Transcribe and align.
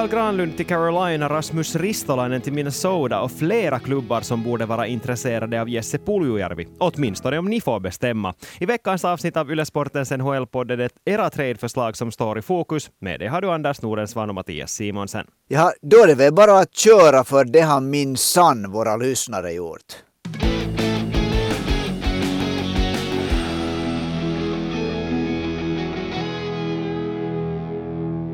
Mikael 0.00 0.20
Granlund 0.20 0.56
till 0.56 0.66
Carolina, 0.66 1.28
Rasmus 1.28 1.76
Ristolainen 1.76 2.40
till 2.40 2.52
Minnesota 2.52 3.20
och 3.20 3.32
flera 3.32 3.78
klubbar 3.78 4.20
som 4.20 4.42
borde 4.42 4.66
vara 4.66 4.86
intresserade 4.86 5.60
av 5.60 5.68
Jesse 5.68 5.98
Puljujärvi, 5.98 6.68
åtminstone 6.78 7.38
om 7.38 7.44
ni 7.44 7.60
får 7.60 7.80
bestämma. 7.80 8.34
I 8.60 8.66
veckans 8.66 9.04
avsnitt 9.04 9.36
av 9.36 9.52
Ylesportens 9.52 10.10
NHL-podd 10.10 10.70
är 10.70 10.76
det 10.76 10.90
era 11.04 11.30
tradeförslag 11.30 11.96
som 11.96 12.12
står 12.12 12.38
i 12.38 12.42
fokus. 12.42 12.90
Med 13.00 13.20
det 13.20 13.26
har 13.26 13.40
du 13.40 13.50
Anders 13.50 13.82
Nordensvan 13.82 14.28
och 14.28 14.34
Mattias 14.34 14.72
Simonsen. 14.72 15.26
Ja, 15.48 15.72
då 15.82 16.02
är 16.02 16.06
det 16.06 16.14
väl 16.14 16.32
bara 16.32 16.58
att 16.58 16.76
köra 16.76 17.24
för 17.24 17.44
det 17.44 17.60
har 17.60 17.80
minsann 17.80 18.70
våra 18.70 18.96
lyssnare 18.96 19.52
gjort. 19.52 20.09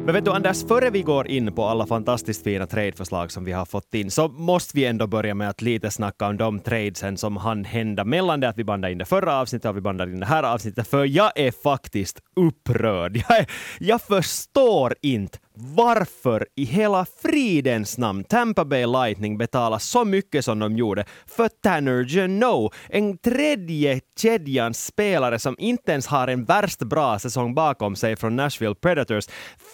Men 0.07 0.15
vet 0.15 0.25
du 0.25 0.31
Anders, 0.31 0.65
före 0.69 0.91
vi 0.91 1.03
går 1.03 1.29
in 1.29 1.53
på 1.53 1.65
alla 1.65 1.87
fantastiskt 1.87 2.45
fina 2.45 2.67
tradeförslag 2.67 3.33
som 3.33 3.45
vi 3.45 3.53
har 3.53 3.65
fått 3.65 3.95
in, 3.95 4.11
så 4.11 4.29
måste 4.29 4.77
vi 4.77 4.85
ändå 4.85 5.07
börja 5.07 5.35
med 5.35 5.49
att 5.49 5.63
lite 5.63 5.91
snacka 5.91 6.27
om 6.27 6.37
de 6.37 6.61
tradesen 6.61 7.17
som 7.17 7.37
hann 7.37 7.65
hända 7.65 8.05
mellan 8.05 8.41
det 8.41 8.49
att 8.49 8.59
vi 8.59 8.65
bandade 8.65 8.93
in 8.93 8.99
det 8.99 9.05
förra 9.05 9.41
avsnittet 9.41 9.69
och 9.69 9.77
vi 9.77 9.81
bandade 9.81 10.13
in 10.13 10.21
det 10.21 10.27
här 10.27 10.43
avsnittet, 10.43 10.89
för 10.89 11.05
jag 11.05 11.33
är 11.35 11.51
faktiskt 11.51 12.21
upprörd. 12.37 13.17
Jag, 13.17 13.39
är, 13.39 13.47
jag 13.79 14.03
förstår 14.03 14.95
inte 15.03 15.39
varför 15.57 16.47
i 16.55 16.65
hela 16.65 17.07
fridens 17.23 17.99
namn 17.99 18.25
Tampa 18.25 18.65
Bay 18.65 18.87
Lightning 18.87 19.39
betalar 19.39 19.79
så 19.79 20.05
mycket 20.05 20.45
som 20.45 20.59
de 20.59 20.77
gjorde 20.77 21.05
för 21.27 21.49
Tanner 21.49 22.05
Jeannot, 22.09 22.75
en 22.89 23.19
tredje 23.19 24.01
kedjans 24.19 24.87
spelare 24.87 25.39
som 25.39 25.57
inte 25.59 25.93
ens 25.93 26.07
har 26.07 26.29
en 26.29 26.45
värst 26.45 26.79
bra 26.79 27.19
säsong 27.19 27.55
bakom 27.55 27.97
sig 27.97 28.17
från 28.17 28.37
Nashville 28.37 28.75
Predators. 28.75 29.27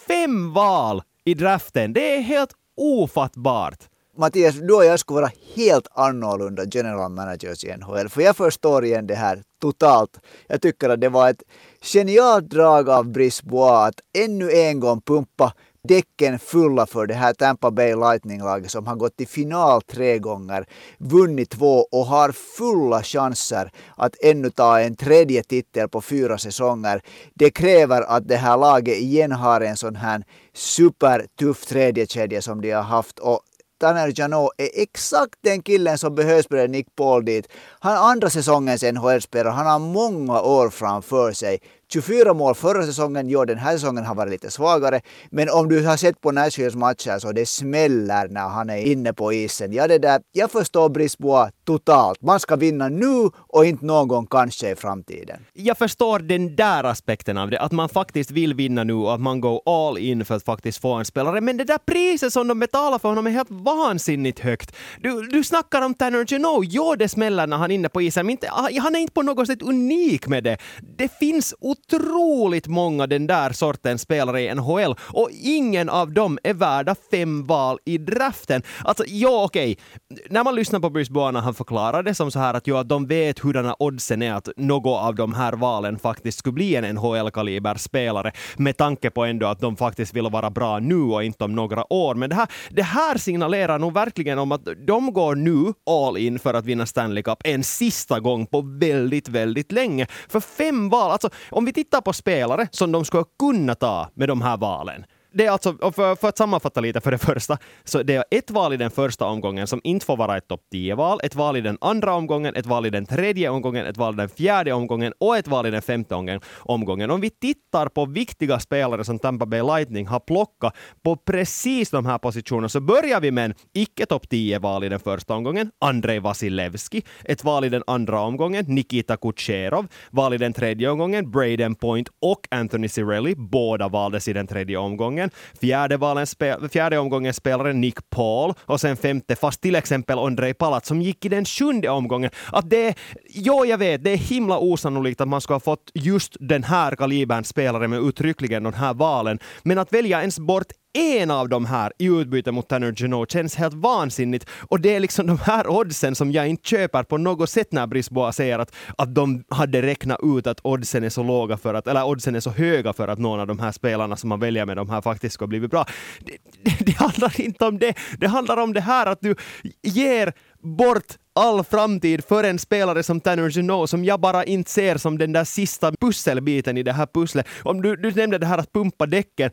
Fem 0.08 0.52
val 0.52 1.02
i 1.24 1.34
draften, 1.34 1.92
det 1.92 2.17
är 2.17 2.20
helt 2.20 2.50
ofattbart. 2.77 3.78
Mattias, 4.17 4.55
du 4.55 4.74
och 4.74 4.84
jag 4.84 5.00
skulle 5.00 5.20
vara 5.20 5.33
helt 5.55 5.89
annorlunda 5.91 6.64
general 6.72 7.11
managers 7.11 7.64
i 7.64 7.77
NHL. 7.77 8.08
För 8.08 8.20
jag 8.20 8.36
förstår 8.36 8.84
igen 8.84 9.06
det 9.06 9.14
här 9.14 9.42
totalt. 9.61 10.20
Jag 10.46 10.62
tycker 10.62 10.91
att 10.91 11.00
det 11.00 11.08
var 11.08 11.30
ett 11.30 11.42
genialt 11.80 12.50
drag 12.50 12.89
av 12.89 13.12
Brisbois 13.12 13.89
att 13.89 14.00
ännu 14.24 14.50
en 14.52 14.80
gång 14.80 15.00
pumpa 15.00 15.52
däcken 15.88 16.38
fulla 16.38 16.86
för 16.86 17.06
det 17.06 17.14
här 17.14 17.34
Tampa 17.34 17.70
Bay 17.70 17.94
Lightning-laget 17.94 18.70
som 18.70 18.86
har 18.86 18.97
gått 18.97 19.16
till 19.16 19.28
final 19.28 19.83
tre 19.83 20.19
gånger, 20.19 20.66
vunnit 20.98 21.50
två 21.50 21.86
och 21.92 22.06
har 22.06 22.33
fulla 22.33 23.02
chanser 23.02 23.72
att 23.97 24.14
ännu 24.22 24.50
ta 24.50 24.80
en 24.80 24.97
tredje 24.97 25.42
titel 25.42 25.89
på 25.89 26.00
fyra 26.00 26.39
säsonger. 26.39 27.02
Det 27.34 27.50
kräver 27.50 28.02
att 28.02 28.28
det 28.28 28.36
här 28.36 28.56
laget 28.56 28.97
igen 28.97 29.33
har 29.33 29.61
en 29.61 29.77
sån 29.77 29.97
här 29.97 30.24
supertuff 30.55 31.66
tredje 31.66 32.06
kedja 32.06 32.42
som 32.42 32.61
de 32.61 32.70
har 32.70 32.83
haft 32.83 33.19
och 33.19 33.41
Tanner 33.80 34.12
Janot 34.17 34.52
är 34.58 34.70
exakt 34.74 35.34
den 35.41 35.62
killen 35.62 35.98
som 35.98 36.14
behövs 36.14 36.46
på 36.46 36.56
Nick 36.56 36.86
Paul 36.96 37.24
dit. 37.24 37.48
Han 37.80 37.92
är 37.92 38.11
andra 38.11 38.30
säsongens 38.30 38.83
NHL-spelare, 38.83 39.52
han 39.52 39.67
har 39.67 39.78
många 39.78 40.41
år 40.41 40.70
framför 40.70 41.33
sig. 41.33 41.58
24 41.93 42.35
mål 42.35 42.55
förra 42.55 42.87
säsongen, 42.87 43.29
jo 43.29 43.45
den 43.45 43.59
här 43.59 43.73
säsongen 43.73 44.05
har 44.05 44.15
varit 44.15 44.31
lite 44.31 44.51
svagare. 44.51 45.01
Men 45.31 45.48
om 45.51 45.69
du 45.69 45.87
har 45.87 45.97
sett 45.97 46.21
på 46.21 46.33
Nashvilles 46.33 46.75
matcher 46.75 47.19
så 47.19 47.33
det 47.33 47.47
smäller 47.47 48.29
när 48.29 48.48
han 48.48 48.71
är 48.71 48.77
inne 48.77 49.12
på 49.12 49.33
isen. 49.33 49.73
Ja, 49.73 49.89
det 49.89 49.98
där, 49.98 50.20
jag 50.33 50.51
förstår 50.51 50.89
Brisbois 50.89 51.51
totalt. 51.64 52.23
Man 52.23 52.41
ska 52.41 52.57
vinna 52.57 52.89
nu 52.89 53.31
och 53.36 53.64
inte 53.64 53.85
någon 53.85 54.08
gång 54.08 54.27
kanske 54.27 54.70
i 54.70 54.77
framtiden. 54.77 55.36
Jag 55.52 55.79
förstår 55.79 56.19
den 56.19 56.57
där 56.57 56.85
aspekten 56.85 57.39
av 57.39 57.51
det, 57.51 57.61
att 57.61 57.73
man 57.73 57.89
faktiskt 57.89 58.31
vill 58.31 58.55
vinna 58.55 58.85
nu 58.85 58.95
och 58.95 59.14
att 59.14 59.20
man 59.20 59.41
går 59.41 59.63
all 59.67 59.98
in 59.98 60.25
för 60.25 60.35
att 60.35 60.45
faktiskt 60.45 60.81
få 60.81 60.92
en 60.92 61.05
spelare. 61.05 61.41
Men 61.41 61.57
det 61.57 61.64
där 61.64 61.79
priset 61.79 62.33
som 62.33 62.48
de 62.48 62.58
betalar 62.58 62.98
för 62.98 63.08
honom 63.08 63.27
är 63.27 63.31
helt 63.31 63.51
vansinnigt 63.51 64.39
högt. 64.39 64.77
Du, 65.01 65.23
du 65.23 65.45
snackar 65.45 65.83
om 65.83 65.95
Tanner 65.95 66.25
Genoa. 66.25 66.64
jo 66.64 66.95
det 66.95 67.08
smäller 67.08 67.47
när 67.47 67.57
han 67.57 67.70
är 67.70 67.75
inne 67.75 67.89
på 67.89 68.02
isen, 68.02 68.27
men 68.27 68.31
inte, 68.31 68.48
han 68.81 68.95
är 68.95 68.98
inte 68.98 69.13
på 69.13 69.23
något 69.23 69.47
sätt 69.47 69.63
unik 69.63 70.27
med 70.27 70.45
det. 70.45 70.58
Det 70.98 71.19
finns 71.19 71.55
otroligt 71.93 72.67
många 72.67 73.07
den 73.07 73.27
där 73.27 73.53
sortens 73.53 74.03
spelare 74.03 74.43
i 74.43 74.55
NHL 74.55 74.95
och 75.01 75.31
ingen 75.33 75.89
av 75.89 76.13
dem 76.13 76.39
är 76.43 76.55
värda 76.55 76.95
fem 77.11 77.47
val 77.47 77.79
i 77.85 77.98
draften. 77.98 78.63
Alltså, 78.85 79.05
ja 79.07 79.45
okej, 79.45 79.77
okay. 80.11 80.25
när 80.31 80.45
man 80.45 80.55
lyssnar 80.55 80.81
på 80.81 80.91
Bruce 80.91 81.13
Boana, 81.13 81.41
han 81.41 81.55
förklarar 81.55 82.03
det 82.03 82.15
som 82.15 82.31
så 82.31 82.39
här 82.39 82.55
att, 82.55 82.67
ja, 82.67 82.83
de 82.83 83.07
vet 83.07 83.39
hurdana 83.39 83.77
oddsen 83.79 84.23
är 84.23 84.33
att 84.33 84.48
något 84.57 85.01
av 85.03 85.15
de 85.15 85.35
här 85.35 85.53
valen 85.53 85.98
faktiskt 85.98 86.39
skulle 86.39 86.53
bli 86.53 86.77
en 86.77 86.95
NHL-kaliber 86.95 87.75
spelare 87.75 88.33
med 88.57 88.77
tanke 88.77 89.11
på 89.11 89.25
ändå 89.25 89.47
att 89.47 89.61
de 89.61 89.77
faktiskt 89.77 90.14
vill 90.14 90.29
vara 90.29 90.51
bra 90.51 90.79
nu 90.79 91.03
och 91.03 91.25
inte 91.25 91.45
om 91.45 91.55
några 91.55 91.93
år. 91.93 92.14
Men 92.14 92.31
det 92.31 92.37
här, 92.37 92.49
det 92.70 92.83
här 92.83 93.19
signalerar 93.19 93.79
nog 93.79 93.95
verkligen 93.95 94.39
om 94.39 94.53
att 94.53 94.69
de 94.87 95.13
går 95.13 95.35
nu 95.35 95.73
all 95.91 96.17
in 96.17 96.39
för 96.39 96.55
att 96.55 96.64
vinna 96.64 96.87
Stanley 96.87 97.23
Cup 97.23 97.39
en 97.45 97.64
sista 97.64 98.20
gång 98.20 98.47
på 98.47 98.61
väldigt, 98.61 99.29
väldigt 99.29 99.73
länge. 99.73 100.07
För 100.29 100.41
fem 100.41 100.89
val, 100.89 101.11
alltså 101.11 101.31
om 101.51 101.64
vi 101.64 101.71
vi 101.72 101.84
tittar 101.84 102.00
på 102.00 102.12
spelare 102.12 102.68
som 102.70 102.92
de 102.92 103.05
skulle 103.05 103.24
kunna 103.38 103.74
ta 103.74 104.10
med 104.14 104.28
de 104.28 104.42
här 104.42 104.56
valen 104.56 105.05
det 105.33 105.47
är 105.47 105.51
alltså, 105.51 105.93
för, 105.93 106.17
för, 106.17 106.29
att 106.29 106.39
sammanfatta 106.39 106.81
lite 106.81 107.01
för 107.01 107.11
det 107.11 107.19
första, 107.19 107.59
så 107.85 108.03
det 108.03 108.15
är 108.15 108.25
ett 108.31 108.51
val 108.51 108.73
i 108.73 108.77
den 108.77 108.91
första 108.91 109.27
omgången 109.27 109.67
som 109.67 109.81
inte 109.85 110.07
får 110.07 110.17
vara 110.17 110.37
ett 110.37 110.48
topp 110.48 110.61
10-val, 110.75 111.20
ett 111.23 111.35
val 111.35 111.57
i 111.57 111.61
den 111.61 111.79
andra 111.81 112.15
omgången, 112.15 112.55
ett 112.57 112.67
val 112.67 112.87
i 112.87 112.91
den 112.91 113.07
tredje 113.07 113.48
omgången, 113.48 113.87
ett 113.87 113.97
val 113.97 114.15
i 114.15 114.17
den 114.17 114.29
fjärde 114.29 114.73
omgången 114.73 115.13
och 115.20 115.37
ett 115.37 115.48
val 115.48 115.67
i 115.67 115.70
den 115.70 115.83
femte 115.83 116.41
omgången. 116.59 117.11
Om 117.11 117.20
vi 117.20 117.31
tittar 117.31 117.89
på 117.89 118.07
viktiga 118.07 118.61
spelare 118.61 119.05
som 119.05 119.19
Tampa 119.19 119.47
Bay 119.47 119.63
Lightning 119.63 120.07
har 120.07 120.20
plockat 120.20 120.77
på 121.03 121.17
precis 121.17 121.91
de 121.91 122.07
här 122.07 122.19
positionerna 122.19 122.69
så 122.69 122.81
börjar 122.81 123.20
vi 123.20 123.31
med 123.31 123.45
en 123.45 123.55
icke 123.73 124.07
topp 124.07 124.27
10-val 124.31 124.85
i 124.85 124.89
den 124.89 125.01
första 125.01 125.35
omgången, 125.35 125.70
Andrei 125.79 126.19
Vasilevski, 126.19 127.03
ett 127.25 127.45
val 127.45 127.64
i 127.64 127.69
den 127.69 127.83
andra 127.87 128.20
omgången, 128.20 128.64
Nikita 128.69 129.17
Kucherov, 129.17 129.87
val 130.11 130.35
i 130.35 130.38
den 130.38 130.53
tredje 130.53 130.91
omgången, 130.91 131.31
Braden 131.31 131.75
Point 131.75 132.09
och 132.20 132.41
Anthony 132.50 132.88
Cirelli, 132.88 133.35
båda 133.35 133.88
valdes 133.88 134.29
i 134.29 134.32
den 134.32 134.47
tredje 134.47 134.76
omgången 134.76 135.21
omgången. 135.22 135.31
Fjärde, 135.60 135.96
valen 135.96 136.26
spe, 136.26 136.69
fjärde 136.69 136.99
omgången 136.99 137.34
spelare 137.34 137.72
Nick 137.72 138.10
Paul 138.10 138.55
och 138.66 138.81
sen 138.81 138.96
femte 138.96 139.37
fast 139.37 139.60
till 139.60 139.75
exempel 139.75 140.19
Andrei 140.19 140.55
Palat 140.55 140.87
som 140.87 141.02
gick 141.02 141.25
i 141.25 141.28
den 141.28 141.44
sjunde 141.44 141.88
omgången. 141.88 142.31
Att 142.52 142.70
det, 142.70 142.94
jo, 143.31 143.64
jag 143.64 143.78
vet, 143.78 144.05
det 144.05 144.10
är 144.10 144.16
himla 144.16 144.58
osannolikt 144.58 145.20
att 145.20 145.28
man 145.28 145.40
ska 145.40 145.55
ha 145.55 145.60
fått 145.60 145.90
just 145.94 146.37
den 146.40 146.64
här 146.64 146.96
kalibern 146.96 147.44
spelare 147.44 147.88
med 147.88 148.00
uttryckligen 148.00 148.62
de 148.62 148.72
här 148.72 148.94
valen. 148.94 149.38
Men 149.64 149.78
att 149.78 149.93
välja 149.93 150.20
ens 150.20 150.38
bort 150.38 150.72
en 150.93 151.31
av 151.31 151.49
de 151.49 151.67
här 151.67 151.93
i 151.99 152.06
utbyte 152.06 152.53
mot 152.53 152.69
Tanner 152.69 152.93
Genot 152.93 153.31
känns 153.31 153.56
helt 153.56 153.75
vansinnigt. 153.75 154.47
Och 154.69 154.81
det 154.81 154.94
är 154.94 155.00
liksom 155.00 155.26
de 155.26 155.38
här 155.38 155.69
oddsen 155.69 156.14
som 156.14 156.32
jag 156.32 156.49
inte 156.49 156.69
köper 156.69 157.03
på 157.03 157.19
något 157.19 157.50
sätt 157.50 157.73
när 157.73 157.87
Brisboa 157.87 158.32
säger 158.32 158.58
att, 158.58 158.75
att 158.99 159.14
de 159.14 159.44
hade 159.49 159.82
räknat 159.82 160.19
ut 160.23 160.47
att 160.47 160.61
oddsen 160.62 161.05
är 161.05 161.08
så 161.08 161.23
låga 161.23 161.56
för 161.56 161.75
att, 161.75 161.87
eller 161.87 162.05
oddsen 162.05 162.35
är 162.35 162.41
så 162.41 162.50
höga 162.50 162.93
för 162.93 163.08
att 163.08 163.19
någon 163.19 163.41
av 163.41 163.47
de 163.47 163.58
här 163.58 163.73
spelarna 163.73 164.17
som 164.17 164.29
man 164.29 164.41
väljer 164.41 164.67
med 164.67 164.76
de 164.76 164.91
här 164.91 165.00
faktiskt 165.00 165.35
ska 165.35 165.47
bli 165.47 165.61
bra. 165.61 165.87
Det, 166.20 166.37
det, 166.62 166.85
det 166.87 166.97
handlar 166.97 167.41
inte 167.41 167.64
om 167.64 167.79
det. 167.79 167.94
Det 168.19 168.26
handlar 168.26 168.56
om 168.56 168.73
det 168.73 168.81
här 168.81 169.06
att 169.06 169.20
du 169.20 169.35
ger 169.82 170.32
bort 170.62 171.17
all 171.35 171.65
framtid 171.65 172.25
för 172.25 172.44
en 172.44 172.59
spelare 172.59 173.03
som 173.03 173.20
Tanner 173.20 173.49
Junot 173.49 173.91
som 173.91 174.05
jag 174.05 174.20
bara 174.20 174.44
inte 174.44 174.70
ser 174.70 174.97
som 174.97 175.19
den 175.19 175.32
där 175.32 175.44
sista 175.44 175.93
pusselbiten 175.93 176.79
i 176.79 176.82
det 176.82 176.93
här 176.93 177.06
pusslet. 177.06 177.47
Om 177.62 177.82
du, 177.82 177.97
du 177.97 178.11
nämnde 178.11 178.38
det 178.38 178.47
här 178.47 178.59
att 178.59 178.73
pumpa 178.73 179.06
däcken. 179.06 179.50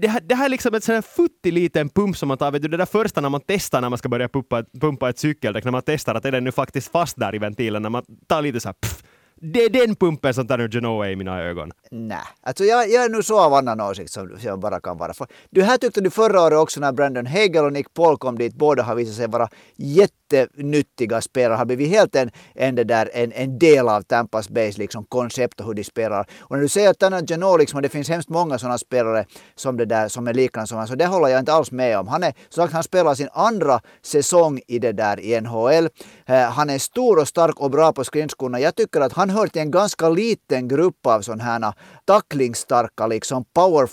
Det 0.00 0.08
här, 0.08 0.20
det 0.20 0.34
här 0.34 0.44
är 0.44 0.48
liksom 0.48 0.74
en 0.74 0.80
sån 0.80 0.94
här 0.94 1.02
futtig 1.02 1.52
liten 1.52 1.88
pump 1.88 2.16
som 2.16 2.28
man 2.28 2.38
tar, 2.38 2.50
vet 2.50 2.62
du, 2.62 2.68
det 2.68 2.76
där 2.76 2.86
första 2.86 3.20
när 3.20 3.28
man 3.28 3.40
testar 3.46 3.80
när 3.80 3.88
man 3.88 3.98
ska 3.98 4.08
börja 4.08 4.28
pumpa, 4.28 4.64
pumpa 4.80 5.08
ett 5.08 5.18
cykeldäck, 5.18 5.64
när 5.64 5.72
man 5.72 5.82
testar 5.86 6.14
att 6.14 6.24
är 6.24 6.32
den 6.32 6.44
nu 6.44 6.52
faktiskt 6.52 6.92
fast 6.92 7.16
där 7.16 7.34
i 7.34 7.38
ventilen, 7.38 7.82
när 7.82 7.90
man 7.90 8.04
tar 8.26 8.42
lite 8.42 8.60
så 8.60 8.68
här 8.68 8.74
pff, 8.74 9.02
det 9.40 9.64
är 9.64 9.70
den 9.70 9.96
pumpen 9.96 10.34
som 10.34 10.46
Tanner 10.46 10.68
Genoa 10.68 11.06
är 11.06 11.10
i 11.10 11.16
mina 11.16 11.40
ögon. 11.40 11.72
Nej, 11.90 12.18
alltså 12.42 12.64
jag, 12.64 12.90
jag 12.90 13.04
är 13.04 13.08
nu 13.08 13.22
så 13.22 13.40
av 13.40 13.54
annan 13.54 13.80
åsikt 13.80 14.12
som 14.12 14.38
jag 14.42 14.60
bara 14.60 14.80
kan 14.80 14.98
vara. 14.98 15.14
För, 15.14 15.26
du 15.50 15.62
här 15.62 15.76
tyckte 15.76 16.00
du 16.00 16.10
förra 16.10 16.42
året 16.42 16.58
också 16.58 16.80
när 16.80 16.92
Brandon 16.92 17.26
Hagel 17.26 17.64
och 17.64 17.72
Nick 17.72 17.94
Paul 17.94 18.18
kom 18.18 18.38
dit, 18.38 18.54
båda 18.54 18.82
har 18.82 18.94
visat 18.94 19.14
sig 19.14 19.28
vara 19.28 19.48
jättenyttiga 19.76 21.20
spelare, 21.20 21.56
har 21.56 21.64
blivit 21.64 21.88
helt 21.88 22.16
en, 22.16 22.30
en, 22.54 22.74
där, 22.74 23.10
en, 23.12 23.32
en 23.32 23.58
del 23.58 23.88
av 23.88 24.02
Tampas 24.02 24.48
Bays 24.48 24.78
liksom, 24.78 25.04
koncept 25.04 25.60
och 25.60 25.66
hur 25.66 25.74
de 25.74 25.84
spelar. 25.84 26.26
Och 26.40 26.56
när 26.56 26.62
du 26.62 26.68
säger 26.68 26.90
att 26.90 26.98
Tanner 26.98 27.26
Genoa, 27.26 27.56
liksom, 27.56 27.82
det 27.82 27.88
finns 27.88 28.08
hemskt 28.08 28.28
många 28.28 28.58
sådana 28.58 28.78
spelare 28.78 29.24
som, 29.54 29.76
det 29.76 29.84
där, 29.84 30.08
som 30.08 30.28
är 30.28 30.34
liknande 30.34 30.66
som 30.66 30.78
han, 30.78 30.86
så 30.86 30.94
det 30.94 31.06
håller 31.06 31.28
jag 31.28 31.38
inte 31.38 31.52
alls 31.52 31.72
med 31.72 31.98
om. 31.98 32.08
Han 32.08 32.22
är, 32.22 32.34
sagt, 32.48 32.72
han 32.72 32.82
spelar 32.82 33.14
sin 33.14 33.28
andra 33.32 33.80
säsong 34.02 34.60
i 34.66 34.78
det 34.78 34.92
där 34.92 35.20
i 35.20 35.40
NHL. 35.40 35.88
Eh, 36.26 36.40
han 36.40 36.70
är 36.70 36.78
stor 36.78 37.18
och 37.18 37.28
stark 37.28 37.60
och 37.60 37.70
bra 37.70 37.92
på 37.92 38.04
skridskorna. 38.04 38.60
Jag 38.60 38.74
tycker 38.74 39.00
att 39.00 39.12
han 39.12 39.29
han 39.30 39.38
hör 39.38 39.46
till 39.46 39.62
en 39.62 39.70
ganska 39.70 40.08
liten 40.08 40.68
grupp 40.68 41.06
av 41.06 41.20
sådana 41.22 41.44
här 41.44 41.72
tacklingsstarka 42.04 43.06
liksom 43.06 43.44
power 43.44 43.86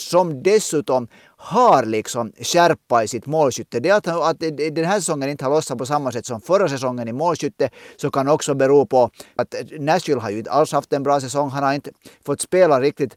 som 0.00 0.42
dessutom 0.42 1.08
har 1.44 1.84
liksom 1.84 2.32
skärpa 2.40 3.04
i 3.04 3.08
sitt 3.08 3.26
målskytte. 3.26 3.80
Det 3.80 3.90
att, 3.90 4.06
att 4.08 4.40
den 4.72 4.84
här 4.84 4.98
säsongen 5.00 5.28
inte 5.28 5.44
har 5.44 5.50
lossat 5.50 5.78
på 5.78 5.86
samma 5.86 6.12
sätt 6.12 6.26
som 6.26 6.40
förra 6.40 6.68
säsongen 6.68 7.08
i 7.08 7.12
målskytte 7.12 7.70
så 7.96 8.10
kan 8.10 8.28
också 8.28 8.54
bero 8.54 8.86
på 8.86 9.10
att 9.36 9.54
Nashville 9.78 10.20
har 10.20 10.30
ju 10.30 10.38
inte 10.38 10.50
alls 10.50 10.72
haft 10.72 10.92
en 10.92 11.02
bra 11.02 11.20
säsong. 11.20 11.50
Han 11.50 11.64
har 11.64 11.74
inte 11.74 11.90
fått 12.26 12.40
spela 12.40 12.80
riktigt 12.80 13.16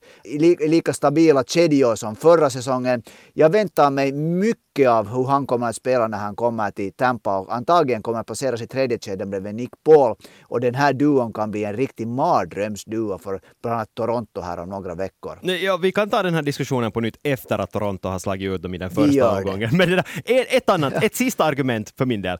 lika 0.59 0.93
stabila 0.93 1.43
kedjor 1.43 1.95
som 1.95 2.15
förra 2.15 2.49
säsongen. 2.49 3.03
Jag 3.33 3.49
väntar 3.49 3.91
mig 3.91 4.11
mycket 4.11 4.89
av 4.89 5.07
hur 5.09 5.25
han 5.25 5.47
kommer 5.47 5.69
att 5.69 5.75
spela 5.75 6.07
när 6.07 6.17
han 6.17 6.35
kommer 6.35 6.71
till 6.71 6.93
Tampa 6.93 7.39
och 7.39 7.55
antagligen 7.55 8.01
kommer 8.01 8.19
att 8.19 8.25
placeras 8.25 8.61
i 8.61 8.67
tredje 8.67 8.99
kedjan 8.99 9.29
bredvid 9.29 9.55
Nick 9.55 9.69
Paul. 9.85 10.15
Och 10.41 10.59
den 10.61 10.75
här 10.75 10.93
duon 10.93 11.33
kan 11.33 11.51
bli 11.51 11.63
en 11.63 11.73
riktig 11.73 12.07
mardrömsduo 12.07 13.17
för 13.17 13.41
bland 13.61 13.75
annat 13.75 13.89
Toronto 13.95 14.41
här 14.41 14.59
om 14.59 14.69
några 14.69 14.95
veckor. 14.95 15.39
Ja, 15.41 15.77
vi 15.77 15.91
kan 15.91 16.09
ta 16.09 16.23
den 16.23 16.33
här 16.33 16.41
diskussionen 16.41 16.91
på 16.91 17.01
nytt 17.01 17.19
efter 17.23 17.59
att 17.59 17.71
Toronto 17.71 18.09
har 18.09 18.16
slagit 18.19 18.51
ut 18.51 18.61
dem 18.61 18.73
i 18.73 18.77
den 18.77 18.89
första 18.89 19.37
omgången. 19.37 19.69
Men 19.77 19.89
det 19.89 19.95
där, 19.95 20.05
ett, 20.49 20.69
annat, 20.69 21.03
ett 21.03 21.15
sista 21.15 21.43
argument 21.43 21.93
för 21.97 22.05
min 22.05 22.21
del. 22.21 22.37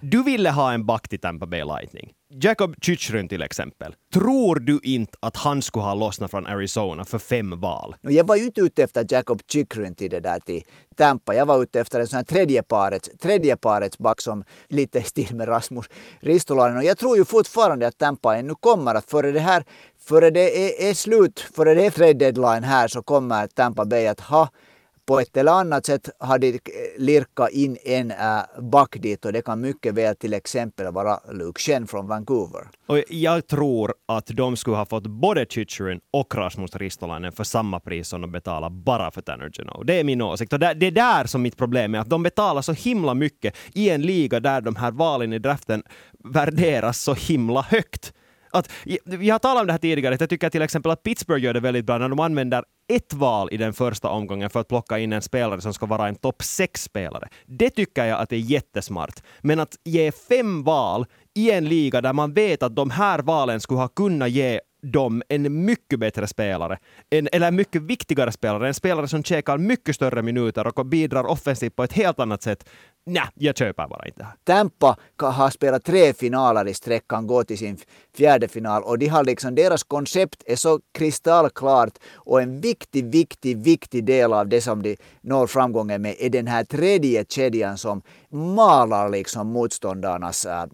Du 0.00 0.22
ville 0.22 0.50
ha 0.50 0.72
en 0.72 0.86
back 0.86 1.08
till 1.08 1.18
Tampa 1.18 1.46
Bay 1.46 1.64
Lightning. 1.64 2.12
Jacob 2.34 2.74
Chychrun 2.82 3.28
till 3.28 3.42
exempel. 3.42 3.94
Tror 4.14 4.56
du 4.56 4.80
inte 4.82 5.18
att 5.20 5.36
han 5.36 5.62
skulle 5.62 5.84
ha 5.84 5.94
lossnat 5.94 6.30
från 6.30 6.46
Arizona 6.46 7.04
för 7.04 7.18
fem 7.18 7.60
val? 7.60 7.94
Jag 8.00 8.26
var 8.26 8.36
ju 8.36 8.44
inte 8.44 8.60
ute 8.60 8.82
efter 8.82 9.06
Jacob 9.08 9.40
Chychrun 9.52 9.94
till 9.94 10.10
det 10.10 10.20
där 10.20 10.40
till 10.40 10.62
Tampa. 10.96 11.34
Jag 11.34 11.46
var 11.46 11.62
ute 11.62 11.80
efter 11.80 12.00
en 12.00 12.06
sån 12.06 12.16
här 12.16 12.24
tredjeparets, 12.24 13.10
tredjeparets 13.22 13.98
back 13.98 14.20
som 14.20 14.44
lite 14.68 14.98
i 15.02 15.02
stil 15.02 15.36
med 15.36 15.48
Rasmus 15.48 15.86
Ristolainen. 16.20 16.76
Och 16.76 16.84
jag 16.84 16.98
tror 16.98 17.16
ju 17.16 17.24
fortfarande 17.24 17.86
att 17.86 17.98
Tampa 17.98 18.36
ännu 18.36 18.54
kommer 18.54 18.94
att 18.94 19.10
före 19.10 19.32
det 19.32 19.40
här, 19.40 19.64
före 20.00 20.30
det 20.30 20.66
är, 20.66 20.90
är 20.90 20.94
slut, 20.94 21.40
före 21.56 21.74
det 21.74 21.86
är 21.86 21.90
trade 21.90 22.14
deadline 22.14 22.64
här 22.64 22.88
så 22.88 23.02
kommer 23.02 23.46
Tampa 23.46 23.84
Bay 23.84 24.06
att 24.06 24.20
ha 24.20 24.48
på 25.06 25.20
ett 25.20 25.36
eller 25.36 25.52
annat 25.52 25.86
sätt 25.86 26.08
har 26.18 26.38
de 26.38 26.58
lirkat 26.98 27.50
in 27.50 27.78
en 27.84 28.10
äh, 28.10 28.16
back 28.60 28.96
dit 29.00 29.24
och 29.24 29.32
det 29.32 29.42
kan 29.42 29.60
mycket 29.60 29.94
väl 29.94 30.16
till 30.16 30.34
exempel 30.34 30.92
vara 30.92 31.20
Luke 31.32 31.60
Shen 31.60 31.86
från 31.86 32.08
Vancouver. 32.08 32.68
Och 32.86 32.98
jag 33.08 33.46
tror 33.46 33.94
att 34.08 34.26
de 34.26 34.56
skulle 34.56 34.76
ha 34.76 34.86
fått 34.86 35.06
både 35.06 35.46
Chychrun 35.46 36.00
och 36.10 36.34
Rasmus 36.34 36.76
Ristolainen 36.76 37.32
för 37.32 37.44
samma 37.44 37.80
pris 37.80 38.08
som 38.08 38.20
de 38.20 38.32
betalar 38.32 38.70
bara 38.70 39.10
för 39.10 39.20
Tanner 39.20 39.50
Genoa. 39.52 39.84
Det 39.84 40.00
är 40.00 40.04
min 40.04 40.22
åsikt. 40.22 40.52
Och 40.52 40.58
det, 40.58 40.66
är 40.66 40.90
där 40.90 41.26
som 41.26 41.42
mitt 41.42 41.56
problem 41.56 41.94
är, 41.94 41.98
att 41.98 42.10
de 42.10 42.22
betalar 42.22 42.62
så 42.62 42.72
himla 42.72 43.14
mycket 43.14 43.56
i 43.74 43.90
en 43.90 44.02
liga 44.02 44.40
där 44.40 44.60
de 44.60 44.76
här 44.76 44.92
valen 44.92 45.32
i 45.32 45.38
draften 45.38 45.82
värderas 46.24 47.02
så 47.02 47.14
himla 47.14 47.62
högt. 47.62 48.12
Att, 48.52 48.72
vi 49.04 49.30
har 49.30 49.38
talat 49.38 49.60
om 49.60 49.66
det 49.66 49.72
här 49.72 49.78
tidigare, 49.78 50.16
jag 50.20 50.30
tycker 50.30 50.50
till 50.50 50.62
exempel 50.62 50.92
att 50.92 51.02
Pittsburgh 51.02 51.44
gör 51.44 51.54
det 51.54 51.60
väldigt 51.60 51.84
bra 51.84 51.98
när 51.98 52.08
de 52.08 52.20
använder 52.20 52.64
ett 52.88 53.14
val 53.14 53.48
i 53.52 53.56
den 53.56 53.72
första 53.72 54.08
omgången 54.08 54.50
för 54.50 54.60
att 54.60 54.68
plocka 54.68 54.98
in 54.98 55.12
en 55.12 55.22
spelare 55.22 55.60
som 55.60 55.74
ska 55.74 55.86
vara 55.86 56.08
en 56.08 56.14
topp 56.14 56.42
6-spelare. 56.42 57.28
Det 57.46 57.70
tycker 57.70 58.04
jag 58.04 58.20
att 58.20 58.28
det 58.28 58.36
är 58.36 58.40
jättesmart. 58.40 59.22
Men 59.40 59.60
att 59.60 59.76
ge 59.84 60.12
fem 60.12 60.62
val 60.62 61.06
i 61.34 61.50
en 61.50 61.68
liga 61.68 62.00
där 62.00 62.12
man 62.12 62.32
vet 62.32 62.62
att 62.62 62.76
de 62.76 62.90
här 62.90 63.18
valen 63.18 63.60
skulle 63.60 63.80
ha 63.80 63.88
kunnat 63.88 64.30
ge 64.30 64.60
dem 64.82 65.22
en 65.28 65.64
mycket 65.64 65.98
bättre 66.00 66.26
spelare, 66.26 66.78
en, 67.10 67.28
eller 67.32 67.48
en 67.48 67.56
mycket 67.56 67.82
viktigare 67.82 68.32
spelare, 68.32 68.68
en 68.68 68.74
spelare 68.74 69.08
som 69.08 69.24
käkar 69.24 69.58
mycket 69.58 69.94
större 69.94 70.22
minuter 70.22 70.78
och 70.78 70.86
bidrar 70.86 71.24
offensivt 71.24 71.76
på 71.76 71.84
ett 71.84 71.92
helt 71.92 72.20
annat 72.20 72.42
sätt. 72.42 72.68
Nej, 73.06 73.28
jag 73.34 73.56
köper 73.56 73.88
bara 73.88 74.06
inte. 74.06 74.26
Tampa 74.44 74.96
har 75.16 75.50
spelat 75.50 75.84
tre 75.84 76.12
finaler 76.12 76.68
i 76.68 76.74
sträck, 76.74 77.08
kan 77.08 77.26
gå 77.26 77.44
till 77.44 77.58
sin 77.58 77.78
fjärde 78.16 78.48
final 78.48 78.82
och 78.82 78.98
de 78.98 79.06
har 79.06 79.24
liksom, 79.24 79.54
deras 79.54 79.82
koncept 79.82 80.42
är 80.46 80.56
så 80.56 80.80
kristallklart 80.92 81.98
och 82.14 82.42
en 82.42 82.60
viktig, 82.60 83.12
viktig, 83.12 83.56
viktig 83.56 84.04
del 84.04 84.32
av 84.32 84.48
det 84.48 84.60
som 84.60 84.82
de 84.82 84.96
når 85.20 85.46
framgången 85.46 86.02
med 86.02 86.16
är 86.18 86.30
den 86.30 86.46
här 86.46 86.64
tredje 86.64 87.24
kedjan 87.28 87.78
som 87.78 88.02
malar 88.30 89.08
liksom 89.08 89.46
motståndarnas 89.46 90.46
äh, 90.46 90.64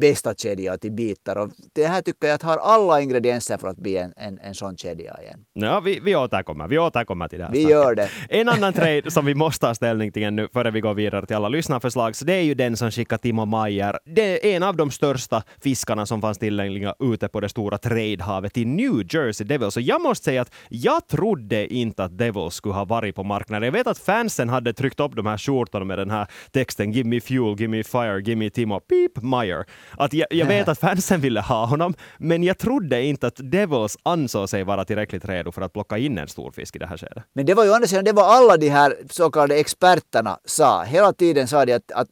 bästa 0.00 0.34
kedja 0.34 0.78
till 0.78 0.92
bitar. 0.92 1.36
Och 1.36 1.50
det 1.74 1.86
här 1.86 2.02
tycker 2.02 2.26
jag 2.26 2.34
att 2.34 2.42
har 2.42 2.58
alla 2.58 3.00
ingredienser 3.00 3.58
för 3.58 3.68
att 3.68 3.76
bli 3.76 3.96
en, 3.96 4.12
en, 4.16 4.38
en 4.38 4.54
sån 4.54 4.76
kedja 4.76 5.22
igen. 5.22 5.44
Ja, 5.52 5.80
vi, 5.80 6.00
vi 6.00 6.16
återkommer. 6.16 6.68
Vi 6.68 6.78
återkommer 6.78 7.28
till 7.28 7.38
det 7.38 7.44
här. 7.44 7.52
Vi 7.52 7.60
snacket. 7.60 7.70
gör 7.70 7.94
det. 7.94 8.08
En 8.28 8.48
annan 8.48 8.72
trade 8.80 9.10
som 9.10 9.24
vi 9.24 9.34
måste 9.34 9.66
ta 9.66 9.74
ställning 9.74 10.12
till 10.12 10.30
nu 10.30 10.48
före 10.52 10.70
vi 10.70 10.80
går 10.80 10.94
vidare 10.94 11.26
till 11.26 11.36
alla 11.36 11.48
lyssnarförslag, 11.60 12.16
så 12.16 12.24
det 12.24 12.32
är 12.32 12.42
ju 12.42 12.54
den 12.54 12.76
som 12.76 12.90
skickar 12.90 13.18
Timo 13.18 13.44
Maier. 13.44 13.98
Det 14.04 14.52
är 14.52 14.56
en 14.56 14.62
av 14.62 14.76
de 14.76 14.90
största 14.90 15.42
fiskarna 15.62 16.06
som 16.06 16.20
fanns 16.20 16.38
tillgängliga 16.38 16.94
ute 17.00 17.28
på 17.28 17.40
det 17.40 17.48
stora 17.48 17.78
tradehavet 17.78 18.56
i 18.56 18.64
New 18.64 19.14
Jersey 19.14 19.46
Devils. 19.46 19.76
Och 19.76 19.82
jag 19.82 20.00
måste 20.02 20.24
säga 20.24 20.42
att 20.42 20.52
jag 20.68 21.08
trodde 21.08 21.74
inte 21.74 22.04
att 22.04 22.18
Devils 22.18 22.54
skulle 22.54 22.74
ha 22.74 22.84
varit 22.84 23.14
på 23.14 23.24
marknaden. 23.24 23.64
Jag 23.64 23.72
vet 23.72 23.86
att 23.86 23.98
fansen 23.98 24.48
hade 24.48 24.72
tryckt 24.72 25.00
upp 25.00 25.16
de 25.16 25.26
här 25.26 25.38
skjortorna 25.38 25.84
med 25.84 25.98
den 25.98 26.10
här 26.10 26.26
texten 26.52 26.92
“Give 26.92 27.08
me 27.08 27.20
fuel, 27.20 27.60
give 27.60 27.68
me 27.68 27.84
fire, 27.84 28.20
give 28.20 28.36
me 28.36 28.50
Timo 28.50 28.80
Beep 28.88 29.22
Meyer”. 29.22 29.64
Att 29.98 30.12
jag, 30.12 30.26
jag 30.30 30.46
vet 30.46 30.68
att 30.68 30.78
fansen 30.78 31.20
ville 31.20 31.40
ha 31.40 31.66
honom, 31.66 31.94
men 32.18 32.42
jag 32.42 32.58
trodde 32.58 33.02
inte 33.02 33.26
att 33.26 33.36
Devils 33.36 33.96
ansåg 34.02 34.48
sig 34.48 34.64
vara 34.64 34.84
tillräckligt 34.84 35.24
redo 35.24 35.52
för 35.52 35.62
att 35.62 35.72
plocka 35.72 35.98
in 35.98 36.18
en 36.18 36.28
stor 36.28 36.50
fisk 36.50 36.76
i 36.76 36.78
det 36.78 36.86
här 36.86 36.96
skedet. 36.96 37.24
Men 37.34 37.46
det 37.46 37.54
var 37.54 37.64
ju 37.64 37.72
andra 37.74 37.88
sidan, 37.88 38.04
det 38.04 38.12
var 38.12 38.24
alla 38.24 38.56
de 38.56 38.68
här 38.68 38.94
så 39.10 39.30
kallade 39.30 39.60
experterna 39.60 40.38
sa. 40.44 40.82
Hela 40.82 41.12
tiden 41.12 41.48
sa 41.50 41.64
de 41.64 41.72
att, 41.72 41.92
att 41.92 42.08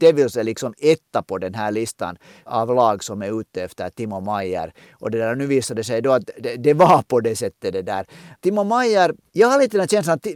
Devils 0.00 0.36
är 0.36 0.44
liksom 0.44 0.74
etta 0.78 1.22
på 1.22 1.38
den 1.38 1.54
här 1.54 1.72
listan 1.72 2.16
av 2.44 2.74
lag 2.74 3.04
som 3.04 3.22
är 3.22 3.40
ute 3.40 3.62
efter 3.62 3.90
Timo 3.90 4.20
Maier. 4.20 4.72
Och 4.92 5.10
det 5.10 5.18
där, 5.18 5.36
nu 5.36 5.46
visade 5.46 5.80
det 5.80 5.84
sig 5.84 6.02
då 6.02 6.12
att 6.12 6.30
det, 6.38 6.56
det 6.56 6.74
var 6.74 7.02
på 7.02 7.20
det 7.20 7.36
sättet 7.36 7.72
det 7.72 7.82
där. 7.82 8.06
Timo 8.40 8.64
Maier, 8.64 9.14
jag 9.32 9.48
har 9.48 9.58
lite 9.58 9.78
den 9.78 9.88
känslan 9.88 10.16
att 10.16 10.26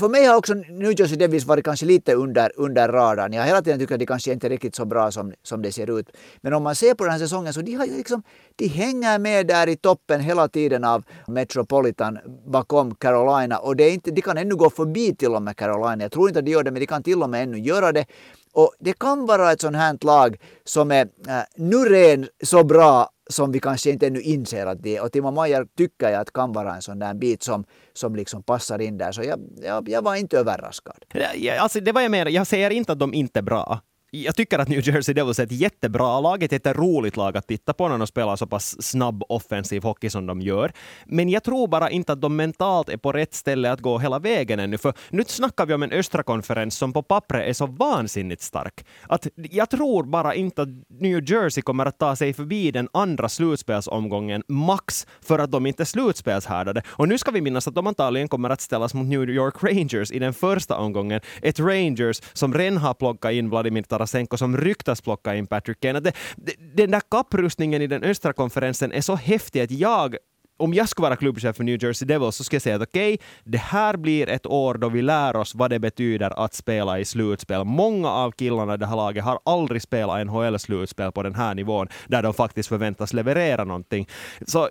för 0.00 0.08
mig 0.08 0.24
har 0.24 0.36
också 0.36 0.54
New 0.54 1.00
Jersey 1.00 1.16
Devils 1.16 1.44
varit 1.44 1.64
kanske 1.64 1.86
lite 1.86 2.14
under, 2.14 2.52
under 2.56 2.88
radarn. 2.88 3.32
Jag 3.32 3.42
har 3.42 3.46
hela 3.46 3.62
tiden 3.62 3.78
tyckt 3.78 3.92
att 3.92 3.98
de 3.98 4.06
kanske 4.06 4.32
inte 4.32 4.46
är 4.46 4.50
riktigt 4.50 4.74
så 4.74 4.84
bra 4.84 5.10
som, 5.10 5.32
som 5.42 5.62
det 5.62 5.72
ser 5.72 5.98
ut. 5.98 6.10
Men 6.40 6.52
om 6.52 6.62
man 6.62 6.74
ser 6.74 6.94
på 6.94 7.04
den 7.04 7.12
här 7.12 7.18
säsongen 7.18 7.52
så 7.52 7.60
de 7.60 7.74
har 7.74 7.86
liksom, 7.86 8.22
de 8.56 8.68
hänger 8.68 9.18
med 9.18 9.46
där 9.46 9.68
i 9.68 9.76
toppen 9.76 10.20
hela 10.20 10.48
tiden 10.48 10.84
av 10.84 11.04
Metropolitan 11.26 12.18
bakom 12.46 12.94
Carolina 12.94 13.58
och 13.58 13.76
det 13.76 13.84
är 13.84 13.92
inte, 13.92 14.10
de 14.10 14.22
kan 14.22 14.38
ännu 14.38 14.56
gå 14.56 14.70
förbi 14.70 15.14
till 15.14 15.34
och 15.34 15.42
med 15.42 15.56
Carolina. 15.56 16.04
Jag 16.04 16.12
tror 16.12 16.28
inte 16.28 16.38
att 16.38 16.44
de 16.44 16.50
gör 16.50 16.62
det 16.62 16.70
men 16.70 16.80
de 16.80 16.86
kan 16.86 17.02
till 17.02 17.22
och 17.22 17.30
med 17.30 17.42
ännu 17.42 17.58
göra 17.58 17.73
det. 17.80 18.06
Och 18.52 18.74
det 18.78 18.98
kan 18.98 19.26
vara 19.26 19.52
ett 19.52 19.60
sånt 19.60 19.76
här 19.76 19.98
lag 20.00 20.36
som 20.64 20.90
är 20.90 21.08
äh, 21.28 21.42
nu 21.56 21.76
ren 21.76 22.28
så 22.44 22.64
bra 22.64 23.10
som 23.30 23.52
vi 23.52 23.60
kanske 23.60 23.90
inte 23.90 24.06
ännu 24.06 24.20
inser 24.20 24.66
att 24.66 24.82
det 24.82 24.96
är. 24.96 25.02
Och 25.02 25.12
Timo 25.12 25.30
Meyer 25.30 25.66
tycker 25.76 26.10
jag 26.10 26.20
att 26.20 26.32
kan 26.32 26.52
vara 26.52 26.74
en 26.74 26.82
sån 26.82 26.98
där 26.98 27.14
bit 27.14 27.42
som, 27.42 27.64
som 27.92 28.16
liksom 28.16 28.42
passar 28.42 28.78
in 28.78 28.98
där. 28.98 29.12
Så 29.12 29.22
jag, 29.22 29.40
jag, 29.62 29.88
jag 29.88 30.02
var 30.02 30.14
inte 30.14 30.38
överraskad. 30.38 31.04
Ja, 31.36 31.58
alltså 31.58 31.80
det 31.80 31.92
var 31.92 32.00
jag 32.00 32.10
menar. 32.10 32.30
Jag 32.30 32.46
säger 32.46 32.70
inte 32.70 32.92
att 32.92 32.98
de 32.98 33.14
inte 33.14 33.38
är 33.38 33.42
bra 33.42 33.80
jag 34.22 34.36
tycker 34.36 34.58
att 34.58 34.68
New 34.68 34.88
Jersey 34.88 35.14
Devils 35.14 35.38
är 35.38 35.44
ett 35.44 35.52
jättebra 35.52 36.20
lag, 36.20 36.42
ett 36.42 36.52
jätteroligt 36.52 37.16
lag 37.16 37.36
att 37.36 37.46
titta 37.46 37.72
på 37.72 37.88
när 37.88 37.98
de 37.98 38.06
spelar 38.06 38.36
så 38.36 38.46
pass 38.46 38.82
snabb 38.82 39.22
offensiv 39.28 39.82
hockey 39.82 40.10
som 40.10 40.26
de 40.26 40.40
gör. 40.40 40.72
Men 41.06 41.28
jag 41.28 41.44
tror 41.44 41.68
bara 41.68 41.90
inte 41.90 42.12
att 42.12 42.20
de 42.20 42.36
mentalt 42.36 42.88
är 42.88 42.96
på 42.96 43.12
rätt 43.12 43.34
ställe 43.34 43.72
att 43.72 43.80
gå 43.80 43.98
hela 43.98 44.18
vägen 44.18 44.60
ännu, 44.60 44.78
för 44.78 44.94
nu 45.10 45.24
snackar 45.26 45.66
vi 45.66 45.74
om 45.74 45.82
en 45.82 45.92
östra 45.92 46.22
konferens 46.22 46.74
som 46.74 46.92
på 46.92 47.02
pappret 47.02 47.48
är 47.48 47.52
så 47.52 47.66
vansinnigt 47.66 48.42
stark. 48.42 48.84
Att 49.08 49.28
jag 49.36 49.70
tror 49.70 50.04
bara 50.04 50.34
inte 50.34 50.62
att 50.62 50.68
New 51.00 51.30
Jersey 51.30 51.62
kommer 51.62 51.86
att 51.86 51.98
ta 51.98 52.16
sig 52.16 52.32
förbi 52.32 52.70
den 52.70 52.88
andra 52.92 53.28
slutspelsomgången 53.28 54.42
max 54.48 55.06
för 55.20 55.38
att 55.38 55.50
de 55.50 55.66
inte 55.66 55.82
är 55.82 55.84
slutspelshärdade. 55.84 56.82
Och 56.86 57.08
nu 57.08 57.18
ska 57.18 57.30
vi 57.30 57.40
minnas 57.40 57.68
att 57.68 57.74
de 57.74 57.86
antagligen 57.86 58.28
kommer 58.28 58.50
att 58.50 58.60
ställas 58.60 58.94
mot 58.94 59.06
New 59.06 59.30
York 59.30 59.62
Rangers 59.62 60.10
i 60.10 60.18
den 60.18 60.34
första 60.34 60.76
omgången. 60.76 61.20
Ett 61.42 61.60
Rangers 61.60 62.22
som 62.32 62.54
redan 62.54 62.76
har 62.76 62.94
plockat 62.94 63.32
in 63.32 63.50
Vladimir 63.50 63.82
Tarasenko 64.04 64.36
som 64.36 64.56
ryktas 64.56 65.00
plocka 65.00 65.34
in 65.34 65.46
Patrick 65.46 65.80
Kane. 65.80 65.98
Att 65.98 66.04
det, 66.04 66.54
den 66.74 66.90
där 66.90 67.00
kapprustningen 67.10 67.82
i 67.82 67.86
den 67.86 68.02
östra 68.02 68.32
konferensen 68.32 68.92
är 68.92 69.00
så 69.00 69.14
häftig 69.14 69.60
att 69.60 69.70
jag 69.70 70.16
om 70.56 70.74
jag 70.74 70.88
skulle 70.88 71.04
vara 71.04 71.16
klubbchef 71.16 71.56
för 71.56 71.64
New 71.64 71.84
Jersey 71.84 72.06
Devils 72.06 72.36
så 72.36 72.44
skulle 72.44 72.56
jag 72.56 72.62
säga 72.62 72.76
att 72.76 72.82
okej, 72.82 73.14
okay, 73.14 73.26
det 73.44 73.58
här 73.58 73.96
blir 73.96 74.28
ett 74.28 74.46
år 74.46 74.74
då 74.74 74.88
vi 74.88 75.02
lär 75.02 75.36
oss 75.36 75.54
vad 75.54 75.70
det 75.70 75.78
betyder 75.78 76.44
att 76.44 76.54
spela 76.54 76.98
i 76.98 77.04
slutspel. 77.04 77.64
Många 77.64 78.08
av 78.08 78.30
killarna 78.30 78.74
i 78.74 78.76
det 78.76 78.86
här 78.86 78.96
laget 78.96 79.24
har 79.24 79.38
aldrig 79.44 79.82
spelat 79.82 80.26
NHL-slutspel 80.26 81.12
på 81.12 81.22
den 81.22 81.34
här 81.34 81.54
nivån, 81.54 81.88
där 82.06 82.22
de 82.22 82.34
faktiskt 82.34 82.68
förväntas 82.68 83.12
leverera 83.12 83.64
någonting. 83.64 84.08
Så 84.46 84.68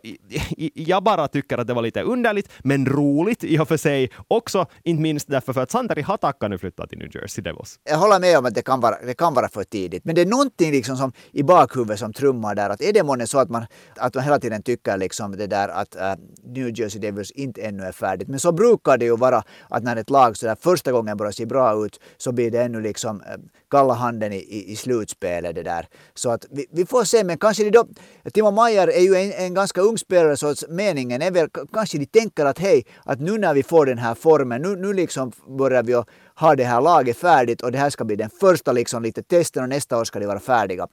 jag 0.73 1.03
bara 1.03 1.27
tycker 1.27 1.57
att 1.57 1.67
det 1.67 1.73
var 1.73 1.81
lite 1.81 2.01
underligt, 2.01 2.49
men 2.63 2.85
roligt 2.85 3.43
i 3.43 3.59
och 3.59 3.67
för 3.67 3.77
sig. 3.77 4.09
Också, 4.27 4.65
inte 4.83 5.01
minst 5.01 5.27
därför 5.27 5.53
för 5.53 5.61
att 5.61 5.71
Santeri 5.71 6.01
Hatakka 6.01 6.47
nu 6.47 6.57
flyttat 6.57 6.89
till 6.89 6.99
New 6.99 7.15
Jersey 7.15 7.43
Devils. 7.43 7.79
Jag 7.83 7.97
håller 7.97 8.19
med 8.19 8.37
om 8.37 8.45
att 8.45 8.55
det 8.55 8.61
kan 8.61 8.79
vara, 8.79 8.95
det 9.05 9.13
kan 9.13 9.33
vara 9.33 9.49
för 9.49 9.63
tidigt, 9.63 10.05
men 10.05 10.15
det 10.15 10.21
är 10.21 10.25
någonting 10.25 10.71
liksom 10.71 10.97
som 10.97 11.11
i 11.31 11.43
bakhuvudet 11.43 11.99
som 11.99 12.13
trummar 12.13 12.55
där, 12.55 12.69
att 12.69 12.81
är 12.81 12.93
det 12.93 13.03
månne 13.03 13.27
så 13.27 13.39
att 13.39 13.49
man, 13.49 13.65
att 13.95 14.15
man 14.15 14.23
hela 14.23 14.39
tiden 14.39 14.63
tycker 14.63 14.97
liksom 14.97 15.37
det 15.37 15.47
där 15.47 15.72
att 15.73 15.95
äh, 15.95 16.13
New 16.43 16.79
Jersey 16.79 17.01
Devils 17.01 17.31
inte 17.31 17.61
ännu 17.61 17.83
är 17.83 17.91
färdigt. 17.91 18.27
Men 18.27 18.39
så 18.39 18.51
brukar 18.51 18.97
det 18.97 19.05
ju 19.05 19.17
vara 19.17 19.43
att 19.69 19.83
när 19.83 19.95
ett 19.95 20.09
lag 20.09 20.37
så 20.37 20.45
där 20.45 20.57
första 20.61 20.91
gången 20.91 21.17
börjar 21.17 21.31
se 21.31 21.45
bra 21.45 21.85
ut 21.85 21.99
så 22.17 22.31
blir 22.31 22.51
det 22.51 22.61
ännu 22.61 22.81
liksom 22.81 23.21
äh, 23.21 23.27
kalla 23.71 23.93
handen 23.93 24.33
i, 24.33 24.37
i, 24.37 24.71
i 24.71 24.75
slutspelet 24.75 25.55
det 25.55 25.63
där. 25.63 25.87
Så 26.13 26.29
att 26.29 26.45
vi, 26.51 26.65
vi 26.71 26.85
får 26.85 27.03
se, 27.03 27.23
men 27.23 27.37
kanske 27.37 27.63
det 27.63 27.69
då, 27.69 27.87
Timo 28.33 28.51
Maier 28.51 28.87
är 28.87 29.01
ju 29.01 29.15
en, 29.15 29.45
en 29.45 29.53
ganska 29.53 29.81
ung 29.81 29.97
spelare 29.97 30.37
så 30.37 30.53
meningen 30.69 31.21
är 31.21 31.31
väl 31.31 31.49
kanske 31.73 31.97
de 31.97 32.05
tänker 32.05 32.45
att 32.45 32.59
hej, 32.59 32.85
att 33.03 33.19
nu 33.19 33.37
när 33.37 33.53
vi 33.53 33.63
får 33.63 33.85
den 33.85 33.97
här 33.97 34.15
formen, 34.15 34.61
nu, 34.61 34.75
nu 34.75 34.93
liksom 34.93 35.31
börjar 35.57 35.83
vi 35.83 36.03
ha 36.35 36.55
det 36.55 36.63
här 36.63 36.81
laget 36.81 37.17
färdigt 37.17 37.61
och 37.61 37.71
det 37.71 37.77
här 37.77 37.89
ska 37.89 38.03
bli 38.03 38.15
den 38.15 38.29
första 38.29 38.71
liksom 38.71 39.03
lite 39.03 39.23
testen 39.23 39.63
och 39.63 39.69
nästa 39.69 39.99
år 39.99 40.03
ska 40.03 40.19
de 40.19 40.25
vara 40.25 40.39
färdiga. 40.39 40.87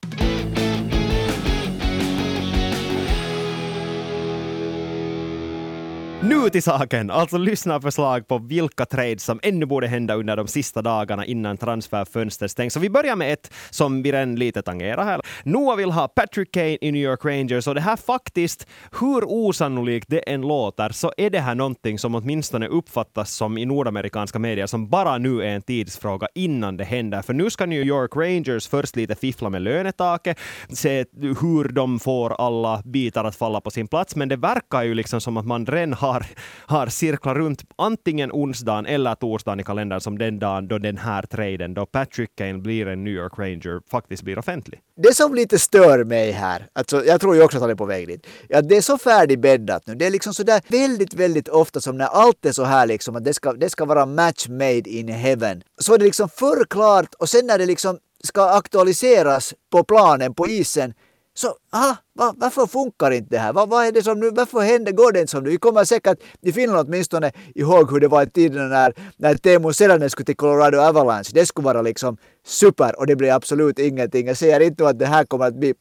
Nu 6.23 6.49
till 6.49 6.63
saken! 6.63 7.11
Alltså 7.11 7.37
lyssnarförslag 7.37 8.27
på 8.27 8.37
vilka 8.37 8.85
trades 8.85 9.23
som 9.23 9.39
ännu 9.43 9.65
borde 9.65 9.87
hända 9.87 10.15
under 10.15 10.35
de 10.35 10.47
sista 10.47 10.81
dagarna 10.81 11.25
innan 11.25 11.57
transferfönstret 11.57 12.51
stängs. 12.51 12.73
Så 12.73 12.79
vi 12.79 12.89
börjar 12.89 13.15
med 13.15 13.33
ett 13.33 13.53
som 13.69 14.03
vi 14.03 14.11
redan 14.11 14.35
lite 14.35 14.61
tangerar 14.61 15.03
här. 15.03 15.21
Noah 15.43 15.77
vill 15.77 15.91
ha 15.91 16.07
Patrick 16.07 16.51
Kane 16.51 16.77
i 16.81 16.91
New 16.91 17.01
York 17.01 17.25
Rangers 17.25 17.67
och 17.67 17.75
det 17.75 17.81
här 17.81 17.95
faktiskt, 17.95 18.67
hur 18.99 19.23
osannolikt 19.23 20.09
det 20.09 20.19
än 20.29 20.41
låter, 20.41 20.89
så 20.89 21.13
är 21.17 21.29
det 21.29 21.39
här 21.39 21.55
någonting 21.55 21.99
som 21.99 22.15
åtminstone 22.15 22.67
uppfattas 22.67 23.31
som 23.33 23.57
i 23.57 23.65
nordamerikanska 23.65 24.39
medier 24.39 24.67
som 24.67 24.89
bara 24.89 25.17
nu 25.17 25.43
är 25.43 25.55
en 25.55 25.61
tidsfråga 25.61 26.27
innan 26.35 26.77
det 26.77 26.83
händer. 26.83 27.21
För 27.21 27.33
nu 27.33 27.49
ska 27.49 27.65
New 27.65 27.83
York 27.83 28.15
Rangers 28.15 28.67
först 28.67 28.95
lite 28.95 29.15
fiffla 29.15 29.49
med 29.49 29.61
lönetaket, 29.61 30.39
se 30.69 31.05
hur 31.21 31.69
de 31.69 31.99
får 31.99 32.33
alla 32.33 32.81
bitar 32.85 33.23
att 33.23 33.35
falla 33.35 33.61
på 33.61 33.71
sin 33.71 33.87
plats, 33.87 34.15
men 34.15 34.29
det 34.29 34.35
verkar 34.35 34.83
ju 34.83 34.93
liksom 34.93 35.21
som 35.21 35.37
att 35.37 35.45
man 35.45 35.65
redan 35.65 35.93
har 35.93 36.10
har, 36.11 36.25
har 36.65 36.87
cirklat 36.87 37.37
runt 37.37 37.61
antingen 37.75 38.31
onsdagen 38.31 38.85
eller 38.85 39.15
torsdagen 39.15 39.59
i 39.59 39.63
kalendern 39.63 40.01
som 40.01 40.17
den 40.17 40.39
dagen 40.39 40.67
då 40.67 40.77
den 40.77 40.97
här 40.97 41.21
traden, 41.21 41.73
då 41.73 41.85
Patrick 41.85 42.35
Kane 42.35 42.57
blir 42.57 42.87
en 42.87 43.03
New 43.03 43.13
York 43.13 43.33
Ranger, 43.37 43.81
faktiskt 43.91 44.23
blir 44.23 44.39
offentlig. 44.39 44.79
Det 45.03 45.15
som 45.15 45.35
lite 45.35 45.59
stör 45.59 46.03
mig 46.03 46.31
här, 46.31 46.67
alltså 46.73 47.05
jag 47.05 47.21
tror 47.21 47.35
ju 47.35 47.43
också 47.43 47.57
att 47.57 47.61
han 47.61 47.69
är 47.69 47.75
på 47.75 47.85
väg 47.85 48.07
dit, 48.07 48.27
ja, 48.49 48.61
det 48.61 48.77
är 48.77 48.81
så 48.81 48.97
färdigbäddat 48.97 49.87
nu. 49.87 49.95
Det 49.95 50.05
är 50.05 50.11
liksom 50.11 50.33
sådär 50.33 50.61
väldigt, 50.67 51.13
väldigt 51.13 51.47
ofta 51.47 51.81
som 51.81 51.97
när 51.97 52.05
allt 52.05 52.45
är 52.45 52.51
så 52.51 52.63
här 52.63 52.87
liksom 52.87 53.15
att 53.15 53.23
det 53.23 53.33
ska, 53.33 53.53
det 53.53 53.69
ska 53.69 53.85
vara 53.85 54.05
match 54.05 54.47
made 54.47 54.89
in 54.89 55.07
heaven. 55.07 55.63
Så 55.77 55.93
är 55.93 55.97
det 55.97 56.05
liksom 56.05 56.29
förklart 56.29 57.13
och 57.13 57.29
sen 57.29 57.47
när 57.47 57.57
det 57.57 57.65
liksom 57.65 57.97
ska 58.23 58.49
aktualiseras 58.49 59.53
på 59.71 59.83
planen, 59.83 60.33
på 60.33 60.47
isen, 60.47 60.93
så 61.33 61.55
aha, 61.73 61.95
va, 62.13 62.33
varför 62.37 62.67
funkar 62.67 63.11
inte 63.11 63.35
det 63.35 63.39
här? 63.39 63.53
Va, 63.53 63.65
vad 63.65 63.85
är 63.85 63.91
det 63.91 64.03
som 64.03 64.19
nu, 64.19 64.29
varför 64.29 64.59
händer, 64.59 64.91
går 64.91 65.11
det 65.11 65.19
inte 65.19 65.31
som 65.31 65.43
nu? 65.43 65.49
Vi 65.49 65.57
kommer 65.57 65.83
säkert 65.83 66.19
i 66.41 66.51
Finland 66.51 66.87
åtminstone 66.87 67.31
ihåg 67.55 67.91
hur 67.91 67.99
det 67.99 68.07
var 68.07 68.23
i 68.23 68.29
tiden 68.29 68.69
när, 68.69 68.93
när 69.17 69.35
Teemu 69.35 69.73
Selänen 69.73 70.09
skulle 70.09 70.25
till 70.25 70.35
Colorado 70.35 70.77
Avalanche. 70.77 71.31
Det 71.33 71.45
skulle 71.45 71.65
vara 71.65 71.81
liksom 71.81 72.17
super 72.45 72.99
och 72.99 73.07
det 73.07 73.15
blir 73.15 73.31
absolut 73.31 73.79
ingenting. 73.79 74.27
Jag 74.27 74.37
säger 74.37 74.59
inte 74.59 74.87
att 74.87 74.99
det 74.99 75.05
här 75.05 75.23
kommer 75.23 75.45
att 75.45 75.55
bli, 75.55 75.73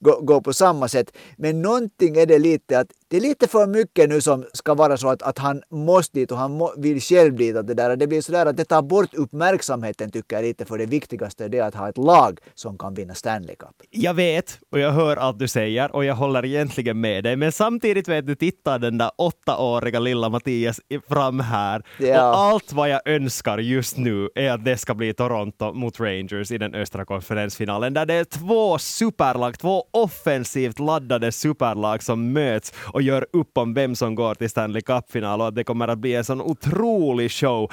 gå, 0.00 0.20
gå 0.20 0.40
på 0.40 0.52
samma 0.52 0.88
sätt. 0.88 1.16
Men 1.36 1.62
någonting 1.62 2.16
är 2.16 2.26
det 2.26 2.38
lite 2.38 2.78
att 2.78 2.88
det 3.08 3.16
är 3.16 3.20
lite 3.20 3.48
för 3.48 3.66
mycket 3.66 4.08
nu 4.08 4.20
som 4.20 4.44
ska 4.52 4.74
vara 4.74 4.96
så 4.96 5.08
att, 5.08 5.22
att 5.22 5.38
han 5.38 5.62
måste 5.70 6.18
dit 6.18 6.32
och 6.32 6.38
han 6.38 6.52
må, 6.52 6.74
vill 6.76 7.00
själv 7.00 7.36
dit. 7.36 7.56
Att 7.56 7.66
det, 7.66 7.74
där, 7.74 7.96
det 7.96 8.06
blir 8.06 8.20
sådär 8.20 8.46
att 8.46 8.56
det 8.56 8.64
tar 8.64 8.82
bort 8.82 9.14
uppmärksamheten 9.14 10.10
tycker 10.10 10.36
jag 10.36 10.42
lite 10.42 10.64
för 10.64 10.78
det 10.78 10.86
viktigaste 10.86 11.44
är 11.44 11.48
det 11.48 11.60
att 11.60 11.74
ha 11.74 11.88
ett 11.88 11.98
lag 11.98 12.40
som 12.54 12.78
kan 12.78 12.94
vinna 12.94 13.14
Stanley 13.14 13.56
Cup. 13.56 13.82
Jag 13.90 14.14
vet 14.14 14.58
och 14.72 14.78
jag 14.78 14.92
hör 14.92 15.16
allt 15.16 15.38
du 15.38 15.48
säger 15.48 15.68
och 15.86 16.04
jag 16.04 16.14
håller 16.14 16.44
egentligen 16.44 17.00
med 17.00 17.24
dig. 17.24 17.36
Men 17.36 17.52
samtidigt 17.52 18.08
vet 18.08 18.26
du, 18.26 18.34
tittar 18.34 18.78
den 18.78 18.98
där 18.98 19.10
åttaåriga 19.16 20.00
lilla 20.00 20.28
Mattias 20.28 20.80
fram 21.08 21.40
här 21.40 21.82
ja. 21.98 22.30
och 22.30 22.38
allt 22.38 22.72
vad 22.72 22.88
jag 22.88 23.00
önskar 23.04 23.58
just 23.58 23.96
nu 23.96 24.28
är 24.34 24.50
att 24.50 24.64
det 24.64 24.76
ska 24.76 24.94
bli 24.94 25.14
Toronto 25.14 25.72
mot 25.72 26.00
Rangers 26.00 26.50
i 26.50 26.58
den 26.58 26.74
östra 26.74 27.04
konferensfinalen 27.04 27.94
där 27.94 28.06
det 28.06 28.14
är 28.14 28.24
två 28.24 28.78
superlag, 28.78 29.58
två 29.58 29.84
offensivt 29.90 30.78
laddade 30.78 31.32
superlag 31.32 32.02
som 32.02 32.32
möts 32.32 32.72
och 32.92 33.02
gör 33.02 33.26
upp 33.32 33.58
om 33.58 33.74
vem 33.74 33.94
som 33.94 34.14
går 34.14 34.34
till 34.34 34.50
Stanley 34.50 34.82
Cup-final 34.82 35.40
och 35.40 35.48
att 35.48 35.54
det 35.54 35.64
kommer 35.64 35.88
att 35.88 35.98
bli 35.98 36.14
en 36.14 36.24
sån 36.24 36.40
otrolig 36.40 37.30
show. 37.30 37.72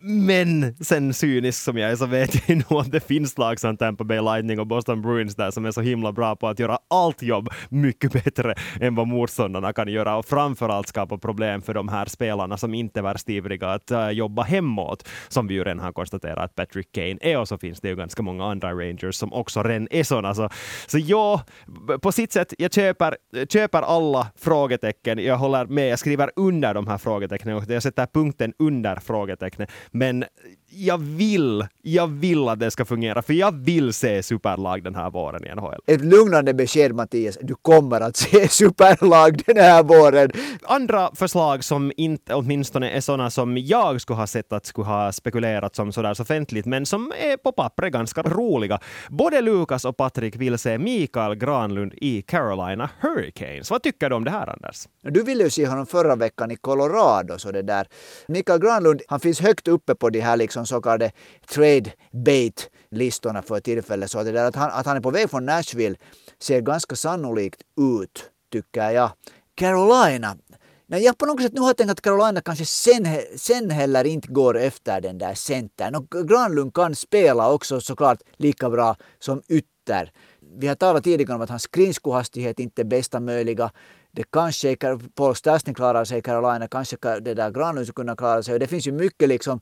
Men 0.00 0.76
sen 0.84 1.14
cynisk 1.14 1.62
som 1.62 1.78
jag 1.78 1.90
är 1.90 1.96
så 1.96 2.06
vet 2.06 2.48
jag 2.48 2.56
nog 2.70 2.80
att 2.80 2.92
det 2.92 3.00
finns 3.00 3.38
lag 3.38 3.60
som 3.60 3.76
Tampa 3.76 4.04
Bay 4.04 4.20
Lightning 4.20 4.60
och 4.60 4.66
Boston 4.66 5.02
Bruins 5.02 5.36
där 5.36 5.50
som 5.50 5.64
är 5.64 5.70
så 5.70 5.80
himla 5.80 6.12
bra 6.12 6.36
på 6.36 6.48
att 6.48 6.58
göra 6.58 6.78
allt 6.90 7.22
jobb 7.22 7.45
mycket 7.68 8.12
bättre 8.12 8.54
än 8.80 8.94
vad 8.94 9.06
motståndarna 9.06 9.72
kan 9.72 9.88
göra 9.88 10.16
och 10.16 10.26
framförallt 10.26 10.88
skapa 10.88 11.18
problem 11.18 11.62
för 11.62 11.74
de 11.74 11.88
här 11.88 12.06
spelarna 12.06 12.56
som 12.56 12.74
inte 12.74 13.00
är 13.00 13.16
stivriga 13.16 13.68
att 13.68 13.90
uh, 13.92 14.10
jobba 14.10 14.42
hemåt, 14.42 15.08
som 15.28 15.46
vi 15.46 15.54
ju 15.54 15.64
redan 15.64 15.78
har 15.78 15.92
konstaterat 15.92 16.38
att 16.38 16.54
Patrick 16.54 16.92
Kane 16.92 17.18
är 17.20 17.38
och 17.38 17.48
så 17.48 17.58
finns 17.58 17.80
det 17.80 17.88
ju 17.88 17.96
ganska 17.96 18.22
många 18.22 18.44
andra 18.44 18.72
Rangers 18.72 19.14
som 19.14 19.32
också 19.32 19.62
redan 19.62 19.88
är 19.90 20.02
sådana. 20.02 20.34
Så, 20.34 20.48
så 20.86 20.98
ja, 20.98 21.42
på 22.02 22.12
sitt 22.12 22.32
sätt, 22.32 22.54
jag 22.58 22.72
köper, 22.72 23.16
köper 23.48 23.82
alla 23.82 24.26
frågetecken. 24.36 25.18
Jag 25.18 25.36
håller 25.36 25.66
med, 25.66 25.88
jag 25.88 25.98
skriver 25.98 26.30
under 26.36 26.74
de 26.74 26.86
här 26.86 26.98
frågetecknen 26.98 27.56
och 27.56 27.64
jag 27.68 27.82
sätter 27.82 28.06
punkten 28.06 28.52
under 28.58 28.96
frågetecknet. 28.96 29.70
Men 29.90 30.24
jag 30.68 30.98
vill, 30.98 31.66
jag 31.82 32.06
vill 32.06 32.48
att 32.48 32.60
det 32.60 32.70
ska 32.70 32.84
fungera, 32.84 33.22
för 33.22 33.32
jag 33.32 33.52
vill 33.52 33.92
se 33.92 34.22
superlag 34.22 34.82
den 34.82 34.94
här 34.94 35.10
våren 35.10 35.44
i 35.44 35.54
NHL. 35.54 35.80
Ett 35.86 36.04
lugnande 36.04 36.54
besked 36.54 36.94
Mattias, 36.94 37.38
du 37.40 37.54
kommer 37.54 38.00
att 38.00 38.16
se 38.16 38.48
superlag 38.50 39.42
den 39.46 39.56
här 39.56 39.82
våren. 39.82 40.30
Andra 40.62 41.10
förslag 41.14 41.64
som 41.64 41.92
inte 41.96 42.34
åtminstone 42.34 42.90
är 42.90 43.00
sådana 43.00 43.30
som 43.30 43.56
jag 43.56 44.00
skulle 44.00 44.16
ha 44.16 44.26
sett 44.26 44.52
att 44.52 44.66
skulle 44.66 44.86
ha 44.86 45.12
spekulerat 45.12 45.76
som 45.76 45.92
sådär 45.92 46.14
så 46.14 46.22
offentligt, 46.22 46.66
men 46.66 46.86
som 46.86 47.12
är 47.18 47.36
på 47.36 47.52
pappret 47.52 47.92
ganska 47.92 48.22
roliga. 48.22 48.78
Både 49.08 49.40
Lukas 49.40 49.84
och 49.84 49.96
Patrik 49.96 50.36
vill 50.36 50.58
se 50.58 50.78
Mikael 50.78 51.34
Granlund 51.34 51.94
i 51.96 52.22
Carolina 52.22 52.90
Hurricanes. 53.00 53.70
Vad 53.70 53.82
tycker 53.82 54.10
du 54.10 54.16
om 54.16 54.24
det 54.24 54.30
här, 54.30 54.50
Anders? 54.50 54.88
Du 55.02 55.22
ville 55.22 55.44
ju 55.44 55.50
se 55.50 55.66
honom 55.66 55.86
förra 55.86 56.16
veckan 56.16 56.50
i 56.50 56.56
Colorado, 56.56 57.38
så 57.38 57.52
det 57.52 57.62
där. 57.62 57.86
Mikael 58.28 58.60
Granlund, 58.60 59.02
han 59.08 59.20
finns 59.20 59.40
högt 59.40 59.68
uppe 59.68 59.94
på 59.94 60.10
de 60.10 60.20
här 60.20 60.36
liksom 60.36 60.55
Liksom 60.56 60.76
så 60.76 60.82
kallade 60.82 61.12
trade 61.48 61.92
bait 62.12 62.70
listorna 62.90 63.42
för 63.42 63.60
tillfället. 63.60 64.10
Så 64.10 64.22
det 64.22 64.32
där 64.32 64.44
att 64.44 64.56
han, 64.56 64.70
att 64.70 64.86
han 64.86 64.96
är 64.96 65.00
på 65.00 65.10
väg 65.10 65.30
från 65.30 65.46
Nashville 65.46 65.96
ser 66.38 66.60
ganska 66.60 66.96
sannolikt 66.96 67.62
ut, 68.02 68.30
tycker 68.52 68.90
jag. 68.90 69.10
Carolina, 69.54 70.36
Nej, 70.88 71.04
jag 71.04 71.18
på 71.18 71.26
något 71.26 71.42
sätt 71.42 71.52
nu 71.52 71.60
har 71.60 71.74
tänkt 71.74 71.90
att 71.90 72.00
Carolina 72.00 72.40
kanske 72.40 72.64
sen, 72.64 73.06
sen 73.36 73.70
heller 73.70 74.04
inte 74.04 74.28
går 74.28 74.58
efter 74.58 75.00
den 75.00 75.18
där 75.18 75.34
centern. 75.34 75.94
Och 75.94 76.28
Granlund 76.28 76.74
kan 76.74 76.94
spela 76.94 77.52
också 77.52 77.80
såklart 77.80 78.18
lika 78.36 78.70
bra 78.70 78.96
som 79.18 79.42
ytter. 79.48 80.12
Vi 80.58 80.66
har 80.66 80.74
talat 80.74 81.04
tidigare 81.04 81.34
om 81.34 81.40
att 81.40 81.50
hans 81.50 81.62
skridskohastighet 81.62 82.60
inte 82.60 82.82
är 82.82 82.84
bästa 82.84 83.20
möjliga. 83.20 83.70
Det 84.12 84.24
kanske 84.30 84.76
Paul 85.14 85.34
Stastny 85.34 85.74
klarar 85.74 86.04
sig 86.04 86.18
i 86.18 86.22
Carolina, 86.22 86.68
kanske 86.68 86.96
det 87.20 87.34
där 87.34 87.50
Granlund 87.50 87.86
skulle 87.86 88.04
kunna 88.04 88.16
klara 88.16 88.42
sig. 88.42 88.54
Och 88.54 88.60
det 88.60 88.66
finns 88.66 88.86
ju 88.86 88.92
mycket 88.92 89.28
liksom 89.28 89.60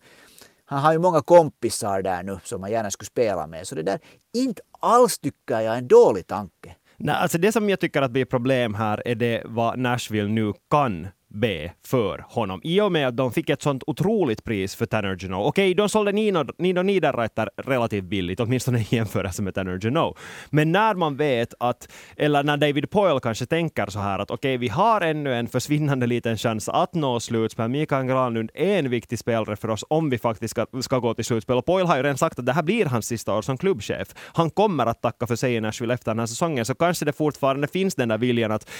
han 0.67 0.79
har 0.79 0.93
ju 0.93 0.99
många 0.99 1.21
kompisar 1.21 2.03
där 2.03 2.23
nu 2.23 2.39
som 2.45 2.63
han 2.63 2.71
gärna 2.71 2.91
skulle 2.91 3.07
spela 3.07 3.47
med. 3.47 3.67
Så 3.67 3.75
det 3.75 3.83
där, 3.83 3.99
inte 4.37 4.63
alls 4.81 5.19
tycker 5.19 5.61
jag 5.61 5.75
är 5.75 5.79
en 5.79 5.89
dålig 5.89 6.27
tanke. 6.27 6.75
Nej, 6.97 7.15
alltså 7.15 7.39
det 7.39 7.53
som 7.53 7.71
jag 7.71 7.81
tycker 7.81 8.03
att 8.03 8.11
blir 8.11 8.25
problem 8.25 8.75
här 8.75 9.03
är 9.09 9.15
det 9.15 9.43
vad 9.45 9.79
Nashville 9.79 10.29
nu 10.29 10.53
kan 10.71 11.09
B 11.35 11.71
för 11.87 12.25
honom. 12.29 12.61
I 12.65 12.81
och 12.81 12.93
med 12.93 13.09
att 13.09 13.17
de 13.17 13.33
fick 13.33 13.51
ett 13.51 13.63
sånt 13.63 13.83
otroligt 13.87 14.45
pris 14.45 14.75
för 14.77 14.87
Tanner 14.87 15.17
Geno. 15.17 15.37
Okej, 15.37 15.49
okay, 15.49 15.75
de 15.75 15.89
sålde 15.89 16.13
Nino, 16.13 16.45
Nino 16.59 16.83
Niederreiter 16.83 17.51
relativt 17.57 18.05
billigt, 18.05 18.41
åtminstone 18.41 18.79
i 18.79 18.87
jämförelse 18.91 19.43
med 19.43 19.55
Tanner 19.55 19.79
Geno. 19.83 20.17
Men 20.51 20.73
när 20.73 20.95
man 20.95 21.17
vet 21.17 21.55
att, 21.61 21.89
eller 22.17 22.43
när 22.43 22.57
David 22.57 22.91
Poyle 22.91 23.21
kanske 23.21 23.47
tänker 23.47 23.87
så 23.87 23.99
här 23.99 24.19
att 24.19 24.31
okej, 24.31 24.55
okay, 24.55 24.59
vi 24.59 24.69
har 24.69 25.01
ännu 25.01 25.35
en 25.35 25.47
försvinnande 25.47 26.07
liten 26.07 26.37
chans 26.37 26.69
att 26.69 26.95
nå 26.95 27.21
slutspel. 27.21 27.69
Mikael 27.69 28.07
Granlund 28.07 28.51
är 28.55 28.79
en 28.79 28.91
viktig 28.91 29.19
spelare 29.19 29.57
för 29.57 29.71
oss 29.71 29.85
om 29.89 30.11
vi 30.11 30.19
faktiskt 30.19 30.51
ska, 30.51 30.67
ska 30.81 30.99
gå 30.99 31.15
till 31.15 31.25
slutspel. 31.25 31.57
Och 31.57 31.67
Poyle 31.67 31.87
har 31.87 31.97
ju 31.97 32.03
redan 32.03 32.19
sagt 32.19 32.39
att 32.39 32.47
det 32.47 32.53
här 32.53 32.63
blir 32.63 32.87
hans 32.87 33.07
sista 33.07 33.35
år 33.35 33.43
som 33.43 33.59
klubbchef. 33.59 34.09
Han 34.17 34.51
kommer 34.51 34.87
att 34.87 35.03
tacka 35.03 35.27
för 35.27 35.37
sig 35.37 35.55
i 35.55 35.61
Nashville 35.61 35.95
efter 35.95 36.11
den 36.11 36.19
här 36.19 36.27
säsongen, 36.27 36.65
så 36.65 36.75
kanske 36.75 37.05
det 37.05 37.13
fortfarande 37.13 37.69
finns 37.69 37.95
den 37.95 38.09
där 38.09 38.19
viljan 38.19 38.53
att 38.53 38.71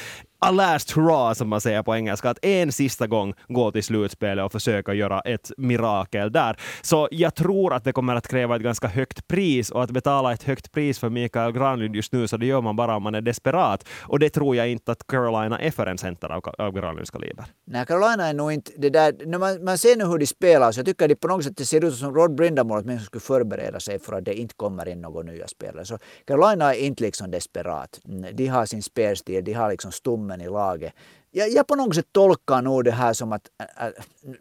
a 0.45 0.51
last 0.51 0.91
hurrah, 0.91 1.33
som 1.33 1.49
man 1.49 1.61
säger 1.61 1.83
på 1.83 1.97
engelska, 1.97 2.31
att 2.31 2.45
en 2.45 2.73
sista 2.73 3.07
gång 3.07 3.35
gå 3.49 3.73
till 3.73 3.85
slutspelet 3.85 4.45
och 4.45 4.53
försöka 4.53 4.95
göra 4.95 5.21
ett 5.21 5.53
mirakel 5.57 6.33
där. 6.33 6.57
Så 6.83 7.09
jag 7.11 7.35
tror 7.35 7.75
att 7.75 7.85
det 7.85 7.93
kommer 7.93 8.15
att 8.15 8.29
kräva 8.29 8.57
ett 8.57 8.63
ganska 8.63 8.89
högt 8.89 9.29
pris 9.29 9.71
och 9.71 9.83
att 9.83 9.91
betala 9.91 10.33
ett 10.33 10.43
högt 10.43 10.73
pris 10.73 10.99
för 10.99 11.11
Mikael 11.11 11.53
Granlund 11.53 11.97
just 11.97 12.13
nu, 12.13 12.29
så 12.29 12.37
det 12.37 12.47
gör 12.47 12.61
man 12.61 12.77
bara 12.77 12.97
om 12.97 13.03
man 13.03 13.15
är 13.15 13.21
desperat. 13.21 13.89
Och 14.03 14.19
det 14.19 14.31
tror 14.31 14.57
jag 14.57 14.69
inte 14.69 14.93
att 14.93 15.07
Carolina 15.07 15.61
är 15.61 15.71
för 15.71 15.87
en 15.87 15.99
center 15.99 16.29
av, 16.29 16.55
av 16.59 16.73
Granlunds 16.73 17.11
kaliber. 17.11 17.45
Nej, 17.67 17.87
Carolina 17.87 18.29
är 18.29 18.35
nog 18.35 18.53
inte 18.53 18.73
det 18.77 18.91
där, 18.91 19.15
när 19.27 19.39
man, 19.39 19.65
man 19.65 19.79
ser 19.79 19.97
nu 19.97 20.05
hur 20.05 20.19
de 20.19 20.27
spelar 20.27 20.73
så 20.73 20.79
jag 20.81 20.87
tycker 20.87 21.13
att 21.13 21.21
på 21.21 21.29
något 21.29 21.45
sätt 21.45 21.57
det 21.57 21.65
ser 21.65 21.85
ut 21.85 21.95
som 21.95 22.15
Rod 22.15 22.35
Brindamore 22.35 22.83
människor 22.83 23.05
skulle 23.05 23.21
förbereda 23.21 23.81
sig 23.81 23.99
för 23.99 24.13
att 24.13 24.25
det 24.25 24.35
inte 24.35 24.55
kommer 24.55 24.89
in 24.89 25.01
några 25.01 25.23
nya 25.23 25.49
spelare. 25.49 25.85
Så 25.85 25.99
Carolina 26.27 26.75
är 26.75 26.79
inte 26.79 27.03
liksom 27.03 27.31
desperat. 27.31 28.01
Mm, 28.09 28.37
de 28.37 28.47
har 28.47 28.67
sin 28.67 28.83
spelstil, 28.83 29.45
de 29.45 29.53
har 29.53 29.71
liksom 29.71 29.93
stommen 29.93 30.34
i 30.41 30.49
laget 30.49 30.93
jag, 31.37 31.51
jag 31.51 31.67
på 31.67 31.75
något 31.75 31.95
sätt 31.95 32.07
tolkar 32.13 32.63
nog 32.63 32.85
det 32.85 32.91
här 32.91 33.13
som 33.13 33.33
att 33.33 33.51
äh, 33.81 33.89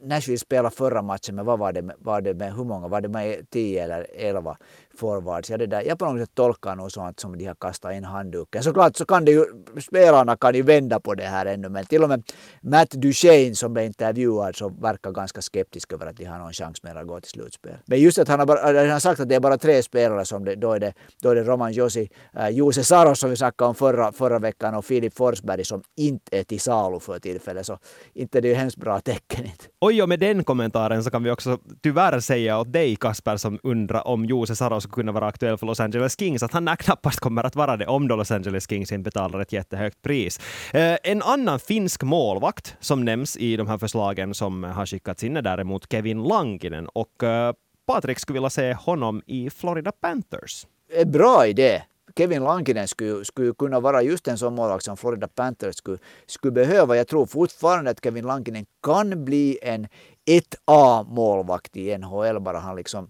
Nashville 0.01 0.38
spelade 0.38 0.75
förra 0.75 1.01
matchen 1.01 1.35
med, 1.35 1.45
vad 1.45 1.59
var 1.59 1.73
det, 1.73 1.81
med, 1.81 1.95
var 2.00 2.21
det 2.21 2.33
med, 2.33 2.53
hur 2.55 2.63
många, 2.63 2.88
var 2.88 3.01
det 3.01 3.07
med 3.07 3.50
10 3.50 3.83
eller 3.83 4.07
11 4.15 4.57
forwards? 5.00 5.50
Ja, 5.50 5.57
det 5.57 5.67
där, 5.67 5.81
jag 5.81 6.00
på 6.00 6.05
något 6.05 6.21
sätt 6.21 6.35
tolkar 6.35 6.75
nog 6.75 6.91
som 6.91 7.05
att 7.05 7.19
som 7.19 7.38
de 7.38 7.45
har 7.45 7.55
kastat 7.55 7.93
in 7.93 8.03
handduken. 8.03 8.63
Såklart 8.63 8.97
så 8.97 9.05
kan 9.05 9.25
det 9.25 9.31
ju, 9.31 9.45
spelarna 9.81 10.38
kan 10.38 10.55
ju 10.55 10.62
vända 10.62 11.00
på 11.00 11.15
det 11.15 11.23
här 11.23 11.45
ännu, 11.45 11.69
men 11.69 11.85
till 11.85 12.03
och 12.03 12.09
med 12.09 12.23
Matt 12.62 12.91
Duchene 12.91 13.55
som 13.55 13.73
blev 13.73 13.85
intervjuad 13.85 14.55
så 14.55 14.69
verkar 14.69 15.12
ganska 15.12 15.41
skeptisk 15.41 15.93
över 15.93 16.05
att 16.05 16.17
de 16.17 16.25
har 16.25 16.39
någon 16.39 16.53
chans 16.53 16.83
med 16.83 16.97
att 16.97 17.07
gå 17.07 17.19
till 17.19 17.31
slutspel. 17.31 17.77
Men 17.85 18.00
just 18.00 18.17
att 18.17 18.27
han 18.27 18.39
har, 18.39 18.45
bara, 18.45 18.69
äh, 18.69 18.77
han 18.77 18.89
har 18.89 19.00
sagt 19.00 19.19
att 19.19 19.29
det 19.29 19.35
är 19.35 19.39
bara 19.39 19.57
tre 19.57 19.83
spelare 19.83 20.25
som 20.25 20.45
det, 20.45 20.55
då 20.55 20.73
är 20.73 20.79
det, 20.79 20.93
då 21.21 21.29
är 21.29 21.35
det 21.35 21.43
Roman 21.43 21.73
Josi, 21.73 22.09
äh, 22.33 22.50
Jose 22.50 22.83
Saros 22.83 23.19
som 23.19 23.29
vi 23.29 23.35
snackade 23.35 23.69
om 23.69 23.75
förra, 23.75 24.12
förra 24.12 24.39
veckan 24.39 24.75
och 24.75 24.85
Filip 24.85 25.17
Forsberg 25.17 25.65
som 25.65 25.83
inte 25.97 26.39
är 26.39 26.43
tillsammans 26.43 26.82
salu 26.83 26.99
för 26.99 27.19
tillfället. 27.19 27.65
Så 27.65 27.79
inte 28.13 28.41
det 28.41 28.47
är 28.47 28.49
ju 28.49 28.55
hemskt 28.55 28.77
bra 28.77 28.99
tecken. 28.99 29.49
Oj, 29.81 30.03
och 30.03 30.09
med 30.09 30.19
den 30.19 30.43
kommentaren 30.43 31.03
så 31.03 31.11
kan 31.11 31.23
vi 31.23 31.31
också 31.31 31.57
tyvärr 31.81 32.19
säga 32.19 32.59
åt 32.59 32.73
dig 32.73 32.95
Kasper 32.95 33.37
som 33.37 33.59
undrar 33.63 34.07
om 34.07 34.25
Jose 34.25 34.55
Saros 34.55 34.83
skulle 34.83 35.03
kunna 35.03 35.11
vara 35.11 35.27
aktuell 35.27 35.57
för 35.57 35.65
Los 35.65 35.79
Angeles 35.79 36.19
Kings 36.19 36.43
att 36.43 36.53
han 36.53 36.77
knappast 36.77 37.19
kommer 37.19 37.43
att 37.43 37.55
vara 37.55 37.77
det 37.77 37.87
om 37.87 38.07
då 38.07 38.15
Los 38.15 38.31
Angeles 38.31 38.69
Kings 38.69 38.91
inte 38.91 39.03
betalar 39.03 39.39
ett 39.39 39.53
jättehögt 39.53 40.01
pris. 40.01 40.39
Eh, 40.73 40.97
en 41.03 41.21
annan 41.21 41.59
finsk 41.59 42.03
målvakt 42.03 42.75
som 42.79 43.05
nämns 43.05 43.37
i 43.37 43.57
de 43.57 43.67
här 43.67 43.77
förslagen 43.77 44.33
som 44.33 44.63
har 44.63 44.85
skickats 44.85 45.23
in 45.23 45.37
är 45.37 45.41
däremot 45.41 45.91
Kevin 45.91 46.23
Lankinen 46.23 46.87
och 46.87 47.23
eh, 47.23 47.53
Patrik 47.87 48.19
skulle 48.19 48.33
vilja 48.33 48.49
se 48.49 48.73
honom 48.73 49.21
i 49.27 49.49
Florida 49.49 49.91
Panthers. 49.91 50.67
Bra 51.05 51.47
idé. 51.47 51.81
Kevin 52.17 52.43
Lankinen 52.43 52.88
skulle, 52.88 53.25
skulle 53.25 53.53
kunna 53.53 53.79
vara 53.79 54.01
just 54.01 54.27
en 54.27 54.38
sån 54.38 54.55
målvakt 54.55 54.86
som 54.86 54.98
Florida 54.98 55.27
Panthers 55.27 55.75
skulle, 55.75 55.98
skulle 56.25 56.51
behöva. 56.51 56.98
Jag 56.98 57.08
tror 57.08 57.25
fortfarande 57.25 57.91
att 57.91 58.03
Kevin 58.03 58.25
Lankinen 58.25 58.65
kan 58.84 59.25
bli 59.25 59.60
en 59.62 59.88
1A-målvakt 60.29 61.77
i 61.77 61.98
NHL 61.98 62.39
bara 62.39 62.60
han 62.60 62.75
liksom 62.75 63.10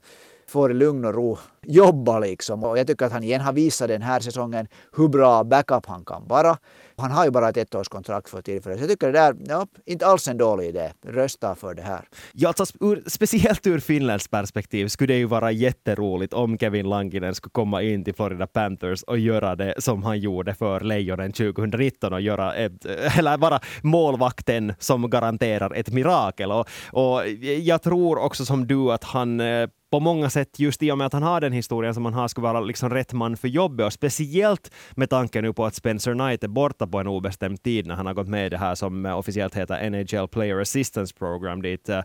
får 0.53 0.71
i 0.71 0.73
lugn 0.73 1.05
och 1.05 1.13
ro 1.13 1.37
jobba 1.65 2.19
liksom. 2.19 2.63
Och 2.63 2.77
jag 2.77 2.87
tycker 2.87 3.05
att 3.05 3.11
han 3.11 3.23
igen 3.23 3.41
har 3.41 3.53
visat 3.53 3.87
den 3.87 4.01
här 4.01 4.19
säsongen 4.19 4.67
hur 4.97 5.07
bra 5.07 5.43
backup 5.43 5.85
han 5.85 6.05
kan 6.05 6.27
vara. 6.27 6.57
Han 6.97 7.11
har 7.11 7.25
ju 7.25 7.31
bara 7.31 7.49
ett 7.49 7.57
ettårskontrakt 7.57 8.29
för 8.29 8.41
tillfället. 8.41 8.77
Så 8.77 8.83
jag 8.83 8.89
tycker 8.89 9.07
det 9.07 9.19
där, 9.19 9.35
ja, 9.47 9.67
inte 9.85 10.05
alls 10.05 10.27
en 10.27 10.37
dålig 10.37 10.67
idé. 10.67 10.91
Rösta 11.07 11.55
för 11.55 11.73
det 11.73 11.81
här. 11.81 12.01
Ja, 12.33 12.53
alltså, 12.57 12.77
ur, 12.79 13.03
speciellt 13.07 13.67
ur 13.67 13.79
Finlands 13.79 14.27
perspektiv 14.27 14.87
skulle 14.87 15.13
det 15.13 15.17
ju 15.17 15.25
vara 15.25 15.51
jätteroligt 15.51 16.33
om 16.33 16.57
Kevin 16.57 16.89
Lankinen 16.89 17.35
skulle 17.35 17.51
komma 17.51 17.81
in 17.81 18.03
till 18.03 18.15
Florida 18.15 18.47
Panthers 18.47 19.03
och 19.03 19.19
göra 19.19 19.55
det 19.55 19.73
som 19.77 20.03
han 20.03 20.19
gjorde 20.19 20.53
för 20.53 20.79
Lejonen 20.79 21.31
2019 21.31 22.13
och 22.13 22.21
göra 22.21 22.53
ett, 22.53 22.85
eller 23.17 23.37
vara 23.37 23.59
målvakten 23.81 24.73
som 24.79 25.09
garanterar 25.09 25.73
ett 25.73 25.91
mirakel. 25.91 26.51
Och, 26.51 26.67
och 26.91 27.27
jag 27.61 27.81
tror 27.81 28.17
också 28.17 28.45
som 28.45 28.67
du 28.67 28.91
att 28.91 29.03
han 29.03 29.39
eh, 29.39 29.67
på 29.93 29.99
många 29.99 30.29
sätt, 30.29 30.59
just 30.59 30.83
i 30.83 30.91
och 30.91 30.97
med 30.97 31.07
att 31.07 31.13
han 31.13 31.23
har 31.23 31.41
den 31.41 31.53
historien 31.53 31.93
som 31.93 32.05
han 32.05 32.13
har, 32.13 32.27
skulle 32.27 32.43
vara 32.43 32.59
liksom 32.59 32.89
rätt 32.89 33.13
man 33.13 33.37
för 33.37 33.47
jobbet. 33.47 33.85
Och 33.85 33.93
speciellt 33.93 34.71
med 34.95 35.09
tanke 35.09 35.41
nu 35.41 35.53
på 35.53 35.65
att 35.65 35.75
Spencer 35.75 36.13
Knight 36.13 36.43
är 36.43 36.47
borta 36.47 36.87
på 36.87 36.99
en 36.99 37.07
obestämd 37.07 37.63
tid 37.63 37.87
när 37.87 37.95
han 37.95 38.05
har 38.05 38.13
gått 38.13 38.27
med 38.27 38.45
i 38.45 38.49
det 38.49 38.57
här 38.57 38.75
som 38.75 39.05
eh, 39.05 39.17
officiellt 39.17 39.55
heter 39.55 39.89
NHL 39.89 40.27
Player 40.27 40.61
Assistance 40.61 41.13
Program, 41.15 41.61
dit 41.61 41.89
eh, 41.89 42.01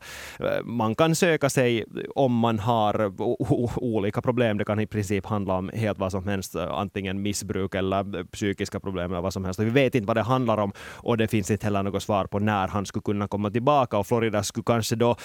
man 0.64 0.94
kan 0.94 1.14
söka 1.14 1.50
sig 1.50 1.84
om 2.14 2.34
man 2.34 2.58
har 2.58 3.12
olika 3.80 4.22
problem. 4.22 4.58
Det 4.58 4.64
kan 4.64 4.80
i 4.80 4.86
princip 4.86 5.26
handla 5.26 5.54
om 5.54 5.70
helt 5.74 5.98
vad 5.98 6.12
som 6.12 6.28
helst, 6.28 6.54
eh, 6.54 6.70
antingen 6.70 7.22
missbruk 7.22 7.74
eller 7.74 8.24
psykiska 8.24 8.80
problem 8.80 9.12
eller 9.12 9.22
vad 9.22 9.32
som 9.32 9.44
helst. 9.44 9.60
Vi 9.60 9.70
vet 9.70 9.94
inte 9.94 10.06
vad 10.06 10.16
det 10.16 10.22
handlar 10.22 10.58
om 10.58 10.72
och 10.80 11.16
det 11.16 11.28
finns 11.28 11.50
inte 11.50 11.66
heller 11.66 11.82
något 11.82 12.02
svar 12.02 12.26
på 12.26 12.38
när 12.38 12.68
han 12.68 12.86
skulle 12.86 13.02
kunna 13.02 13.28
komma 13.28 13.50
tillbaka 13.50 13.98
och 13.98 14.06
Florida 14.06 14.42
skulle 14.42 14.64
kanske 14.64 14.96
då 14.96 15.16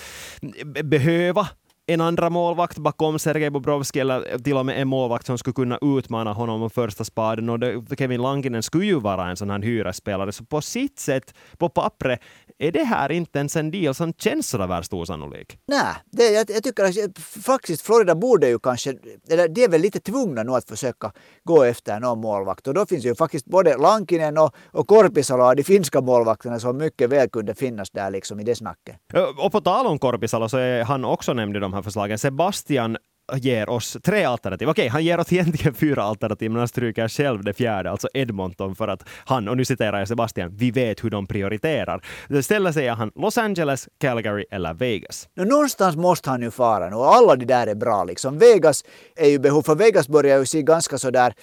mm, 0.41 0.89
behöva 0.89 1.47
en 1.85 2.01
andra 2.01 2.29
målvakt 2.29 2.77
bakom 2.77 3.19
Sergej 3.19 3.49
Bobrovski 3.49 3.99
eller 3.99 4.39
till 4.39 4.57
och 4.57 4.65
med 4.65 4.81
en 4.81 4.87
målvakt 4.87 5.25
som 5.25 5.37
skulle 5.37 5.53
kunna 5.53 5.79
utmana 5.81 6.33
honom 6.33 6.63
om 6.63 6.69
första 6.69 7.03
spaden. 7.03 7.49
Och 7.49 7.59
det, 7.59 7.81
Kevin 7.97 8.21
Lankinen 8.21 8.63
skulle 8.63 8.85
ju 8.85 8.99
vara 8.99 9.29
en 9.29 9.37
sån 9.37 9.49
här 9.49 9.59
hyresspelare. 9.59 10.31
Så 10.31 10.45
på 10.45 10.61
sitt 10.61 10.99
sätt, 10.99 11.33
på 11.57 11.69
pappret, 11.69 12.19
är 12.59 12.71
det 12.71 12.83
här 12.83 13.11
inte 13.11 13.39
ens 13.39 13.55
en 13.55 13.71
deal 13.71 13.95
som 13.95 14.13
känns 14.13 14.49
så 14.49 14.67
värst 14.67 14.93
osannolik. 14.93 15.57
Nej, 15.67 15.95
det, 16.11 16.29
jag, 16.29 16.49
jag 16.49 16.63
tycker 16.63 16.83
att 16.83 17.19
faktiskt 17.19 17.81
Florida 17.81 18.15
borde 18.15 18.47
ju 18.47 18.59
kanske, 18.59 18.93
eller 19.29 19.47
de 19.47 19.63
är 19.63 19.69
väl 19.69 19.81
lite 19.81 19.99
tvungna 19.99 20.43
nu 20.43 20.51
att 20.51 20.69
försöka 20.69 21.11
gå 21.43 21.63
efter 21.63 21.99
någon 21.99 22.21
målvakt. 22.21 22.67
Och 22.67 22.73
då 22.73 22.85
finns 22.85 23.05
ju 23.05 23.15
faktiskt 23.15 23.45
både 23.45 23.77
Lankinen 23.77 24.37
och, 24.37 24.55
och 24.71 24.87
Korpisalo, 24.87 25.53
de 25.55 25.63
finska 25.63 26.01
målvakterna, 26.01 26.59
som 26.59 26.77
mycket 26.77 27.09
väl 27.09 27.29
kunde 27.29 27.55
finnas 27.55 27.91
där 27.91 28.11
liksom 28.11 28.39
i 28.39 28.43
det 28.43 28.55
snacket. 28.55 28.95
Och 29.37 29.51
på 29.51 29.61
tal 29.61 29.87
om 29.87 29.99
Korpisalo 29.99 30.49
så 30.49 30.57
är 30.57 30.83
han 30.83 31.05
också 31.05 31.33
nämnd 31.33 31.57
i 31.57 31.59
de 31.59 31.72
här 31.73 31.81
förslagen. 31.81 32.17
Sebastian 32.17 32.97
ger 33.33 33.69
oss 33.69 33.97
tre 34.03 34.23
alternativ. 34.23 34.69
Okej, 34.69 34.87
han 34.87 35.03
ger 35.03 35.19
oss 35.19 35.33
egentligen 35.33 35.73
fyra 35.73 36.03
alternativ, 36.03 36.51
men 36.51 36.59
han 36.59 36.67
stryker 36.67 37.07
själv 37.07 37.43
det 37.43 37.53
fjärde, 37.53 37.91
alltså 37.91 38.07
Edmonton, 38.13 38.75
för 38.75 38.87
att 38.87 39.03
han, 39.25 39.47
och 39.47 39.57
nu 39.57 39.65
citerar 39.65 39.99
jag 39.99 40.07
Sebastian, 40.07 40.55
vi 40.55 40.71
vet 40.71 41.03
hur 41.03 41.09
de 41.09 41.27
prioriterar. 41.27 42.05
Istället 42.29 42.73
säger 42.73 42.93
han 42.93 43.11
Los 43.15 43.37
Angeles, 43.37 43.87
Calgary 43.99 44.45
eller 44.51 44.73
Vegas. 44.73 45.29
No, 45.35 45.43
någonstans 45.43 45.95
måste 45.95 46.29
han 46.29 46.41
ju 46.41 46.51
fara 46.51 46.89
nu 46.89 46.95
och 46.95 47.15
alla 47.15 47.35
de 47.35 47.45
där 47.45 47.67
är 47.67 47.75
bra 47.75 48.03
liksom. 48.03 48.37
Vegas 48.37 48.83
är 49.15 49.29
ju 49.29 49.39
behov, 49.39 49.61
för 49.61 49.75
Vegas 49.75 50.07
börjar 50.07 50.39
ju 50.39 50.45
se 50.45 50.61
ganska 50.61 50.97
sådär 50.97 51.23
där 51.23 51.33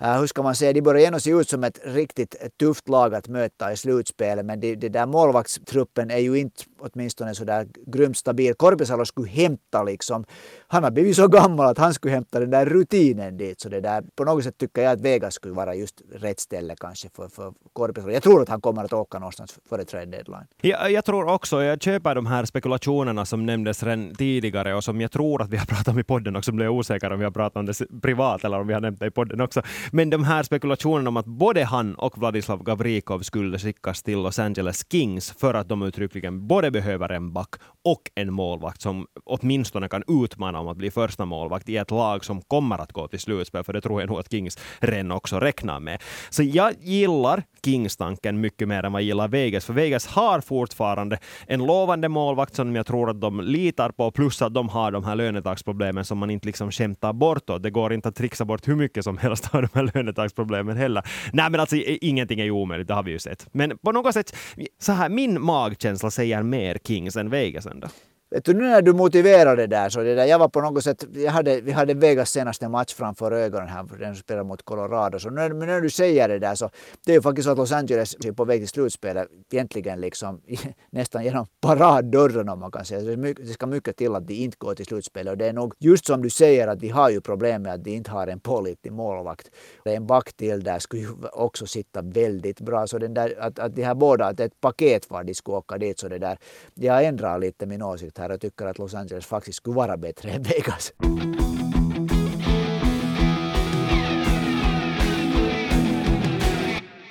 Äh, 0.00 0.20
hur 0.20 0.26
ska 0.26 0.42
man 0.42 0.54
säga, 0.54 0.72
de 0.72 0.82
börjar 0.82 1.06
ändå 1.06 1.20
se 1.20 1.30
ut 1.30 1.48
som 1.48 1.64
ett 1.64 1.80
riktigt 1.84 2.36
tufft 2.60 2.88
lag 2.88 3.14
att 3.14 3.28
möta 3.28 3.72
i 3.72 3.76
slutspelet. 3.76 4.46
Men 4.46 4.60
det, 4.60 4.74
det 4.74 4.88
där 4.88 5.06
målvaktstruppen 5.06 6.10
är 6.10 6.18
ju 6.18 6.38
inte 6.38 6.64
åtminstone 6.80 7.34
så 7.34 7.44
där 7.44 7.68
grymt 7.86 8.16
stabil. 8.16 8.54
Korpisalo 8.54 9.04
skulle 9.04 9.28
hämta 9.28 9.82
liksom, 9.82 10.24
han 10.68 10.84
har 10.84 10.90
blivit 10.90 11.16
så 11.16 11.28
gammal 11.28 11.66
att 11.66 11.78
han 11.78 11.94
skulle 11.94 12.14
hämta 12.14 12.40
den 12.40 12.50
där 12.50 12.66
rutinen 12.66 13.36
dit. 13.36 13.60
Så 13.60 13.68
det 13.68 13.80
där, 13.80 14.04
på 14.16 14.24
något 14.24 14.44
sätt 14.44 14.58
tycker 14.58 14.82
jag 14.82 14.92
att 14.92 15.00
Vegas 15.00 15.34
skulle 15.34 15.54
vara 15.54 15.74
just 15.74 16.02
rätt 16.12 16.40
ställe 16.40 16.76
kanske 16.80 17.08
för, 17.16 17.28
för 17.28 17.52
Korpisalo. 17.72 18.12
Jag 18.12 18.22
tror 18.22 18.42
att 18.42 18.48
han 18.48 18.60
kommer 18.60 18.84
att 18.84 18.92
åka 18.92 19.18
någonstans 19.18 19.58
före 19.68 19.84
trade 19.84 20.06
deadline. 20.06 20.46
Ja, 20.62 20.88
jag 20.88 21.04
tror 21.04 21.32
också, 21.32 21.62
jag 21.62 21.82
köper 21.82 22.14
de 22.14 22.26
här 22.26 22.44
spekulationerna 22.44 23.24
som 23.24 23.46
nämndes 23.46 23.82
redan 23.82 24.14
tidigare 24.14 24.74
och 24.74 24.84
som 24.84 25.00
jag 25.00 25.12
tror 25.12 25.42
att 25.42 25.50
vi 25.50 25.56
har 25.56 25.66
pratat 25.66 25.88
om 25.88 25.98
i 25.98 26.04
podden 26.04 26.36
också, 26.36 26.52
blir 26.52 26.68
osäker 26.68 27.10
om 27.12 27.18
vi 27.18 27.24
har 27.24 27.32
pratat 27.32 27.56
om 27.56 27.66
det 27.66 28.00
privat 28.02 28.44
eller 28.44 28.60
om 28.60 28.66
vi 28.66 28.74
har 28.74 28.80
nämnt 28.80 29.00
det 29.00 29.06
i 29.06 29.10
podden 29.10 29.40
också. 29.40 29.62
Men 29.92 30.10
de 30.10 30.24
här 30.24 30.42
spekulationerna 30.42 31.08
om 31.08 31.16
att 31.16 31.26
både 31.26 31.64
han 31.64 31.94
och 31.94 32.18
Vladislav 32.18 32.62
Gavrikov 32.62 33.20
skulle 33.20 33.58
skickas 33.58 34.02
till 34.02 34.18
Los 34.18 34.38
Angeles 34.38 34.86
Kings 34.92 35.34
för 35.38 35.54
att 35.54 35.68
de 35.68 35.82
uttryckligen 35.82 36.46
både 36.46 36.70
behöver 36.70 37.08
en 37.08 37.32
back 37.32 37.54
och 37.84 38.10
en 38.14 38.32
målvakt 38.32 38.80
som 38.80 39.06
åtminstone 39.24 39.88
kan 39.88 40.02
utmana 40.24 40.60
om 40.60 40.68
att 40.68 40.76
bli 40.76 40.90
första 40.90 41.24
målvakt 41.24 41.68
i 41.68 41.76
ett 41.76 41.90
lag 41.90 42.24
som 42.24 42.42
kommer 42.42 42.78
att 42.78 42.92
gå 42.92 43.08
till 43.08 43.20
slutspel, 43.20 43.64
för 43.64 43.72
det 43.72 43.80
tror 43.80 44.00
jag 44.00 44.08
nog 44.08 44.18
att 44.18 44.30
Kings 44.30 44.58
redan 44.78 45.12
också 45.12 45.40
räknar 45.40 45.80
med. 45.80 46.02
Så 46.30 46.42
jag 46.42 46.72
gillar 46.80 47.42
Kings-tanken 47.64 48.40
mycket 48.40 48.68
mer 48.68 48.82
än 48.82 48.92
vad 48.92 49.02
jag 49.02 49.06
gillar 49.06 49.28
Vegas, 49.28 49.64
för 49.64 49.72
Vegas 49.72 50.06
har 50.06 50.40
fortfarande 50.40 51.18
en 51.46 51.66
lovande 51.66 52.08
målvakt 52.08 52.54
som 52.54 52.76
jag 52.76 52.86
tror 52.86 53.10
att 53.10 53.20
de 53.20 53.40
litar 53.40 53.90
på, 53.90 54.10
plus 54.10 54.42
att 54.42 54.54
de 54.54 54.68
har 54.68 54.92
de 54.92 55.04
här 55.04 55.16
lönetagsproblemen 55.16 56.04
som 56.04 56.18
man 56.18 56.30
inte 56.30 56.46
liksom 56.46 56.70
skämtar 56.70 57.12
bort. 57.12 57.50
Och 57.50 57.60
det 57.60 57.70
går 57.70 57.92
inte 57.92 58.08
att 58.08 58.16
trixa 58.16 58.44
bort 58.44 58.68
hur 58.68 58.76
mycket 58.76 59.04
som 59.04 59.18
helst 59.18 59.54
av 59.54 59.62
de 59.62 59.77
här 59.78 59.90
lönetagsproblemen 59.94 60.76
heller. 60.76 61.02
Nej, 61.32 61.50
men 61.50 61.60
alltså 61.60 61.76
ingenting 61.76 62.40
är 62.40 62.44
ju 62.44 62.50
omöjligt, 62.50 62.88
det 62.88 62.94
har 62.94 63.02
vi 63.02 63.10
ju 63.10 63.18
sett. 63.18 63.46
Men 63.52 63.78
på 63.78 63.92
något 63.92 64.14
sätt, 64.14 64.36
så 64.78 64.92
här, 64.92 65.08
min 65.08 65.42
magkänsla 65.42 66.10
säger 66.10 66.42
mer 66.42 66.78
Kings 66.84 67.16
än 67.16 67.30
Vegas 67.30 67.66
ändå. 67.66 67.88
Vet 68.30 68.44
du, 68.44 68.54
nu 68.54 68.64
när 68.64 68.82
du 68.82 68.92
motiverar 68.92 69.56
det 69.56 69.66
där 69.66 69.88
så 69.88 70.02
det 70.02 70.14
där, 70.14 70.24
jag 70.24 70.38
var 70.38 70.48
på 70.48 70.60
något 70.60 70.84
sätt, 70.84 71.04
jag 71.14 71.32
hade, 71.32 71.60
vi 71.60 71.72
hade 71.72 71.94
Vegas 71.94 72.30
senaste 72.30 72.68
match 72.68 72.94
framför 72.94 73.32
ögonen 73.32 73.68
här, 73.68 73.84
den 73.98 74.14
som 74.14 74.22
spelar 74.22 74.44
mot 74.44 74.62
Colorado. 74.62 75.18
Så 75.18 75.30
nu 75.30 75.48
när 75.48 75.80
du 75.80 75.90
säger 75.90 76.28
det 76.28 76.38
där 76.38 76.54
så, 76.54 76.70
det 77.06 77.12
är 77.12 77.16
ju 77.16 77.22
faktiskt 77.22 77.46
så 77.46 77.52
att 77.52 77.58
Los 77.58 77.72
Angeles 77.72 78.16
är 78.24 78.32
på 78.32 78.44
väg 78.44 78.60
till 78.60 78.68
slutspelet 78.68 79.28
egentligen 79.52 80.00
liksom 80.00 80.40
nästan 80.90 81.24
genom 81.24 81.46
paraddörren 81.60 82.48
om 82.48 82.60
man 82.60 82.70
kan 82.70 82.84
säga. 82.84 83.16
Det 83.16 83.52
ska 83.52 83.66
mycket 83.66 83.96
till 83.96 84.14
att 84.14 84.26
de 84.26 84.34
inte 84.34 84.56
går 84.60 84.74
till 84.74 84.86
slutspelet 84.86 85.30
och 85.30 85.38
det 85.38 85.46
är 85.46 85.52
nog 85.52 85.74
just 85.78 86.06
som 86.06 86.22
du 86.22 86.30
säger 86.30 86.68
att 86.68 86.80
de 86.80 86.88
har 86.88 87.10
ju 87.10 87.20
problem 87.20 87.62
med 87.62 87.72
att 87.72 87.84
de 87.84 87.90
inte 87.90 88.10
har 88.10 88.26
en 88.26 88.40
pålitlig 88.40 88.92
målvakt. 88.92 89.50
En 89.84 90.06
back 90.06 90.32
till 90.32 90.62
där 90.62 90.78
skulle 90.78 91.02
ju 91.02 91.08
också 91.32 91.66
sitta 91.66 92.02
väldigt 92.02 92.60
bra. 92.60 92.86
Så 92.86 92.98
den 92.98 93.14
där, 93.14 93.34
att, 93.40 93.58
att 93.58 93.76
de 93.76 93.82
här 93.82 93.94
båda, 93.94 94.26
att 94.26 94.36
det 94.36 94.42
är 94.42 94.46
ett 94.46 94.60
paket 94.60 95.10
var 95.10 95.24
de 95.24 95.34
skulle 95.34 95.56
åka 95.56 95.78
dit 95.78 95.98
så 95.98 96.08
det 96.08 96.18
där, 96.18 96.38
jag 96.74 97.04
ändrar 97.04 97.38
lite 97.38 97.66
min 97.66 97.82
åsikt 97.82 98.17
här 98.18 98.30
och 98.30 98.40
tycker 98.40 98.66
att 98.66 98.78
Los 98.78 98.94
Angeles 98.94 99.26
faktiskt 99.26 99.56
skulle 99.56 99.76
vara 99.76 99.96
bättre 99.96 100.30
än 100.30 100.42
Vegas. 100.42 100.92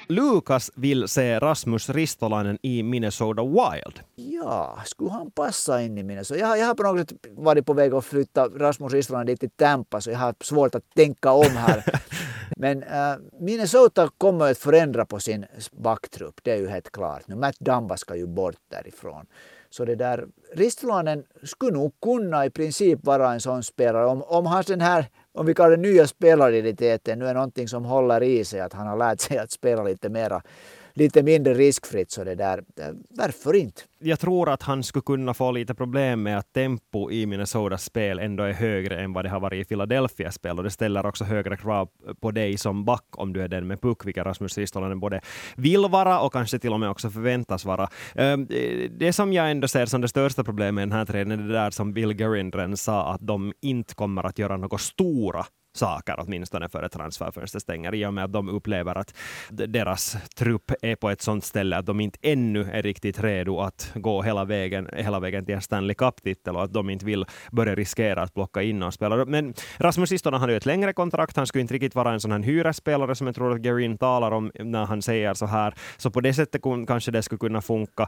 Lukas 0.09 0.71
vill 0.75 1.07
se 1.07 1.39
Rasmus 1.39 1.89
Ristolainen 1.89 2.57
i 2.61 2.83
Minnesota 2.83 3.43
Wild. 3.43 3.99
Ja, 4.15 4.79
skulle 4.85 5.11
han 5.11 5.31
passa 5.31 5.81
in 5.81 5.97
i 5.97 6.03
Minnesota? 6.03 6.39
Jag, 6.39 6.59
jag 6.59 6.65
har 6.65 6.75
på 6.75 6.83
något 6.83 7.09
sätt 7.09 7.19
varit 7.31 7.65
på 7.65 7.73
väg 7.73 7.93
att 7.93 8.05
flytta 8.05 8.47
Rasmus 8.47 8.93
Ristolainen 8.93 9.27
dit 9.27 9.39
till 9.39 9.49
Tampa 9.49 10.01
så 10.01 10.11
jag 10.11 10.19
har 10.19 10.35
svårt 10.43 10.75
att 10.75 10.83
tänka 10.95 11.31
om 11.31 11.49
här. 11.55 11.83
Men 12.57 12.83
äh, 12.83 13.15
Minnesota 13.39 14.09
kommer 14.17 14.51
att 14.51 14.57
förändra 14.57 15.05
på 15.05 15.19
sin 15.19 15.45
backtrupp, 15.71 16.39
det 16.43 16.51
är 16.51 16.57
ju 16.57 16.67
helt 16.67 16.91
klart. 16.91 17.27
Nu 17.27 17.35
Matt 17.35 17.59
Dumba 17.59 17.97
ska 17.97 18.15
ju 18.15 18.27
bort 18.27 18.55
därifrån. 18.71 19.25
Så 19.69 19.85
det 19.85 19.95
där, 19.95 20.27
Ristolainen 20.53 21.23
skulle 21.43 21.71
nog 21.71 21.93
kunna 22.01 22.45
i 22.45 22.49
princip 22.49 23.05
vara 23.05 23.33
en 23.33 23.39
sån 23.39 23.63
spelare. 23.63 24.05
Om, 24.05 24.23
om 24.23 24.45
hans 24.45 24.65
den 24.65 24.81
här, 24.81 25.05
om 25.33 25.45
vi 25.45 25.53
kallar 25.53 25.69
det 25.69 25.77
nya 25.77 26.07
spelaridentiteten, 26.07 27.19
nu 27.19 27.27
är 27.27 27.33
någonting 27.33 27.67
som 27.67 27.85
håller 27.85 28.23
i 28.23 28.45
sig, 28.45 28.59
att 28.59 28.73
han 28.73 28.87
har 28.87 28.97
lärt 28.97 29.19
sig 29.19 29.37
att 29.37 29.51
spela 29.51 29.83
lite 29.83 30.09
mera 30.09 30.41
lite 30.97 31.23
mindre 31.23 31.53
riskfritt 31.53 32.11
så 32.11 32.23
det 32.23 32.35
där, 32.35 32.63
varför 33.09 33.55
inte? 33.55 33.81
Jag 33.99 34.19
tror 34.19 34.49
att 34.49 34.63
han 34.63 34.83
skulle 34.83 35.03
kunna 35.03 35.33
få 35.33 35.51
lite 35.51 35.75
problem 35.75 36.23
med 36.23 36.37
att 36.37 36.53
tempo 36.53 37.11
i 37.11 37.25
Minnesotas 37.25 37.83
spel 37.83 38.19
ändå 38.19 38.43
är 38.43 38.53
högre 38.53 38.99
än 38.99 39.13
vad 39.13 39.25
det 39.25 39.29
har 39.29 39.39
varit 39.39 39.65
i 39.65 39.69
Philadelphias 39.69 40.35
spel 40.35 40.57
och 40.57 40.63
det 40.63 40.69
ställer 40.69 41.05
också 41.05 41.23
högre 41.23 41.57
krav 41.57 41.89
på 42.21 42.31
dig 42.31 42.57
som 42.57 42.85
back 42.85 43.05
om 43.11 43.33
du 43.33 43.41
är 43.41 43.47
den 43.47 43.67
med 43.67 43.81
puck, 43.81 44.05
vilket 44.05 44.25
Rasmus 44.25 44.57
Ristolainen 44.57 44.99
både 44.99 45.21
vill 45.55 45.85
vara 45.89 46.19
och 46.19 46.33
kanske 46.33 46.59
till 46.59 46.73
och 46.73 46.79
med 46.79 46.89
också 46.89 47.09
förväntas 47.09 47.65
vara. 47.65 47.89
Ehm, 48.15 48.47
det 48.97 49.13
som 49.13 49.33
jag 49.33 49.51
ändå 49.51 49.67
ser 49.67 49.85
som 49.85 50.01
det 50.01 50.07
största 50.07 50.43
problemet 50.43 50.73
med 50.73 50.87
den 50.87 50.97
här 50.97 51.05
träningen 51.05 51.39
är 51.39 51.47
det 51.47 51.53
där 51.53 51.71
som 51.71 51.93
Bill 51.93 52.19
Gerindren 52.19 52.77
sa 52.77 53.13
att 53.13 53.27
de 53.27 53.53
inte 53.61 53.95
kommer 53.95 54.23
att 54.23 54.39
göra 54.39 54.57
något 54.57 54.81
stora 54.81 55.45
saker 55.77 56.15
åtminstone 56.17 56.69
före 56.69 56.89
transferfönstret 56.89 57.61
stänger 57.61 57.95
i 57.95 58.05
och 58.05 58.13
med 58.13 58.23
att 58.23 58.33
de 58.33 58.49
upplever 58.49 58.97
att 58.97 59.13
deras 59.49 60.17
trupp 60.35 60.71
är 60.81 60.95
på 60.95 61.09
ett 61.09 61.21
sånt 61.21 61.43
ställe 61.43 61.77
att 61.77 61.85
de 61.85 61.99
inte 61.99 62.19
ännu 62.21 62.69
är 62.71 62.81
riktigt 62.81 63.23
redo 63.23 63.59
att 63.59 63.91
gå 63.95 64.21
hela 64.21 64.45
vägen, 64.45 64.89
hela 64.93 65.19
vägen 65.19 65.45
till 65.45 65.55
en 65.55 65.61
Stanley 65.61 65.95
Cup-titel 65.95 66.55
och 66.55 66.63
att 66.63 66.73
de 66.73 66.89
inte 66.89 67.05
vill 67.05 67.25
börja 67.51 67.75
riskera 67.75 68.21
att 68.21 68.33
plocka 68.33 68.61
in 68.61 68.79
någon 68.79 68.91
spelare. 68.91 69.25
Men 69.25 69.53
Rasmus 69.77 70.11
Istonen 70.11 70.39
hade 70.39 70.53
ju 70.53 70.57
ett 70.57 70.65
längre 70.65 70.93
kontrakt. 70.93 71.37
Han 71.37 71.47
skulle 71.47 71.61
inte 71.61 71.73
riktigt 71.73 71.95
vara 71.95 72.13
en 72.13 72.19
sån 72.19 72.31
här 72.31 72.39
hyresspelare 72.39 73.15
som 73.15 73.27
jag 73.27 73.35
tror 73.35 73.55
att 73.55 73.65
Gerin 73.65 73.97
talar 73.97 74.31
om 74.31 74.51
när 74.59 74.85
han 74.85 75.01
säger 75.01 75.33
så 75.33 75.45
här. 75.45 75.73
Så 75.97 76.11
på 76.11 76.21
det 76.21 76.33
sättet 76.33 76.61
kanske 76.87 77.11
det 77.11 77.23
skulle 77.23 77.39
kunna 77.39 77.61
funka. 77.61 78.07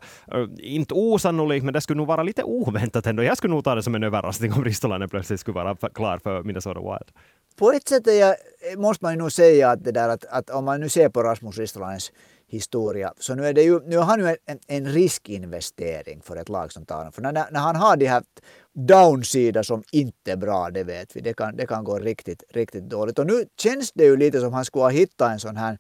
Inte 0.57 0.93
osannolikt, 0.93 1.65
men 1.65 1.73
det 1.73 1.81
skulle 1.81 1.97
nog 1.97 2.07
vara 2.07 2.23
lite 2.23 2.43
oväntat 2.43 3.07
ändå. 3.07 3.23
Jag 3.23 3.37
skulle 3.37 3.53
nog 3.53 3.63
ta 3.63 3.75
det 3.75 3.83
som 3.83 3.95
en 3.95 4.03
överraskning 4.03 4.53
om 4.53 4.63
Ristolainen 4.63 5.09
plötsligt 5.09 5.39
skulle 5.39 5.55
vara 5.55 5.75
klar 5.75 6.19
för 6.23 6.43
Minnesota 6.43 6.79
Wild 6.79 7.11
på 7.59 7.71
ett 7.71 7.87
sätt 7.87 8.07
jag, 8.07 8.35
måste 8.77 9.05
man 9.05 9.13
ju 9.13 9.19
nog 9.19 9.31
säga 9.31 9.69
att, 9.69 9.83
det 9.83 9.91
där, 9.91 10.09
att, 10.09 10.25
att 10.25 10.49
om 10.49 10.65
man 10.65 10.81
nu 10.81 10.89
ser 10.89 11.09
på 11.09 11.23
Rasmus 11.23 11.57
Ristolainens 11.57 12.11
historia, 12.47 13.13
så 13.19 13.35
nu 13.35 13.45
är, 13.45 13.53
det 13.53 13.63
ju, 13.63 13.79
nu 13.85 13.97
har 13.97 14.05
han 14.05 14.19
ju 14.19 14.35
en, 14.45 14.59
en 14.67 14.87
riskinvestering 14.87 16.21
för 16.21 16.35
ett 16.35 16.49
lag 16.49 16.71
som 16.71 16.85
tar 16.85 16.97
honom. 16.97 17.11
För 17.11 17.21
när, 17.21 17.31
när 17.31 17.59
han 17.59 17.75
har 17.75 17.97
de 17.97 18.05
här 18.05 18.23
downsida 18.73 19.63
som 19.63 19.83
inte 19.91 20.31
är 20.31 20.37
bra, 20.37 20.69
det 20.69 20.83
vet 20.83 21.15
vi. 21.15 21.21
Det 21.21 21.33
kan, 21.33 21.55
det 21.55 21.67
kan 21.67 21.83
gå 21.83 21.99
riktigt, 21.99 22.43
riktigt 22.49 22.89
dåligt. 22.89 23.19
Och 23.19 23.27
nu 23.27 23.45
känns 23.57 23.91
det 23.91 24.03
ju 24.03 24.17
lite 24.17 24.39
som 24.39 24.53
han 24.53 24.65
skulle 24.65 24.83
ha 24.83 24.89
hittat 24.89 25.31
en 25.31 25.39
sån 25.39 25.57
här 25.57 25.77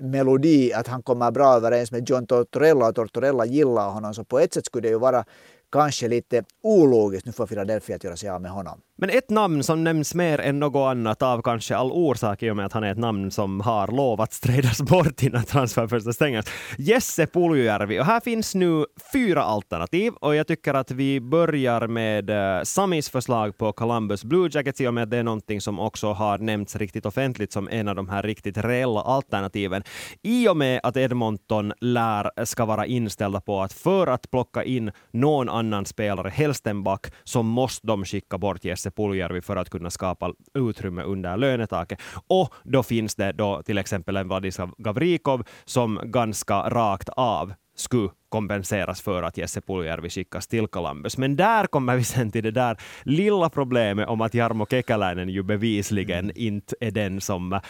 melodi, 0.00 0.72
att 0.72 0.86
han 0.86 1.02
kommer 1.02 1.30
bra 1.30 1.54
överens 1.54 1.92
med 1.92 2.10
John 2.10 2.26
Tortorella 2.26 2.88
och 2.88 2.94
Tortorella 2.94 3.46
gillar 3.46 3.90
honom. 3.90 4.14
Så 4.14 4.24
på 4.24 4.38
ett 4.38 4.54
sätt 4.54 4.66
skulle 4.66 4.88
det 4.88 4.92
ju 4.92 4.98
vara 4.98 5.24
kanske 5.72 6.08
lite 6.08 6.44
ologiskt 6.62 7.26
nu 7.26 7.32
för 7.32 7.46
Philadelphia 7.46 7.96
att 7.96 8.04
göra 8.04 8.16
sig 8.16 8.28
av 8.28 8.42
med 8.42 8.50
honom. 8.50 8.80
Men 8.96 9.10
ett 9.10 9.30
namn 9.30 9.62
som 9.62 9.84
nämns 9.84 10.14
mer 10.14 10.40
än 10.40 10.58
något 10.58 10.90
annat 10.90 11.22
av 11.22 11.42
kanske 11.42 11.76
all 11.76 11.92
orsak 11.92 12.42
i 12.42 12.50
och 12.50 12.56
med 12.56 12.66
att 12.66 12.72
han 12.72 12.84
är 12.84 12.92
ett 12.92 12.98
namn 12.98 13.30
som 13.30 13.60
har 13.60 13.88
lovats 13.88 14.40
tradas 14.40 14.82
bort 14.82 15.22
innan 15.22 15.44
transferfönstret 15.44 16.16
stängs. 16.16 16.46
Jesse 16.78 17.26
Puljujärvi. 17.26 18.00
Och 18.00 18.04
här 18.04 18.20
finns 18.20 18.54
nu 18.54 18.84
fyra 19.12 19.42
alternativ 19.42 20.12
och 20.12 20.34
jag 20.34 20.46
tycker 20.46 20.74
att 20.74 20.90
vi 20.90 21.20
börjar 21.20 21.86
med 21.86 22.30
eh, 22.30 22.62
Samis 22.62 23.10
förslag 23.10 23.58
på 23.58 23.72
Columbus 23.72 24.24
Blue 24.24 24.48
Jackets 24.52 24.80
i 24.80 24.86
och 24.86 24.94
med 24.94 25.02
att 25.02 25.10
det 25.10 25.16
är 25.16 25.22
någonting 25.22 25.60
som 25.60 25.80
också 25.80 26.12
har 26.12 26.38
nämnts 26.38 26.76
riktigt 26.76 27.06
offentligt 27.06 27.52
som 27.52 27.68
en 27.68 27.88
av 27.88 27.94
de 27.94 28.08
här 28.08 28.22
riktigt 28.22 28.58
reella 28.58 29.00
alternativen. 29.00 29.82
I 30.22 30.48
och 30.48 30.56
med 30.56 30.80
att 30.82 30.96
Edmonton 30.96 31.72
lär 31.80 32.30
eh, 32.36 32.44
ska 32.44 32.64
vara 32.64 32.86
inställda 32.86 33.40
på 33.40 33.60
att 33.60 33.72
för 33.72 34.06
att 34.06 34.30
plocka 34.30 34.64
in 34.64 34.90
någon 35.10 35.48
annan 35.48 35.61
annan 35.62 35.84
spelare, 35.84 36.28
helst 36.28 36.66
en 36.66 36.82
back, 36.82 37.06
så 37.24 37.42
måste 37.42 37.86
de 37.86 38.04
skicka 38.04 38.38
bort 38.38 38.64
Jesse 38.64 38.90
Puljärvi 38.90 39.40
för 39.40 39.56
att 39.56 39.70
kunna 39.70 39.90
skapa 39.90 40.32
utrymme 40.54 41.02
under 41.02 41.36
lönetaket. 41.36 42.00
Och 42.28 42.54
då 42.64 42.82
finns 42.82 43.14
det 43.14 43.32
då 43.32 43.62
till 43.62 43.78
exempel 43.78 44.16
en 44.16 44.28
Vladislav 44.28 44.74
Gavrikov 44.78 45.44
som 45.64 46.00
ganska 46.04 46.70
rakt 46.70 47.08
av 47.08 47.52
skulle 47.76 48.10
kompenseras 48.32 49.02
för 49.02 49.22
att 49.22 49.36
Jesse 49.36 49.60
Puljärvi 49.60 50.10
skickas 50.10 50.46
till 50.46 50.66
Columbus. 50.66 51.18
Men 51.18 51.36
där 51.36 51.66
kommer 51.66 51.96
vi 51.96 52.04
sen 52.04 52.30
till 52.30 52.42
det 52.42 52.50
där 52.50 52.76
lilla 53.02 53.48
problemet 53.50 54.08
om 54.08 54.20
att 54.20 54.34
Jarmo 54.34 54.66
Kekäläinen 54.66 55.28
ju 55.28 55.42
bevisligen 55.42 56.32
inte 56.34 56.76
är 56.80 56.90
den 56.90 57.20
som 57.20 57.60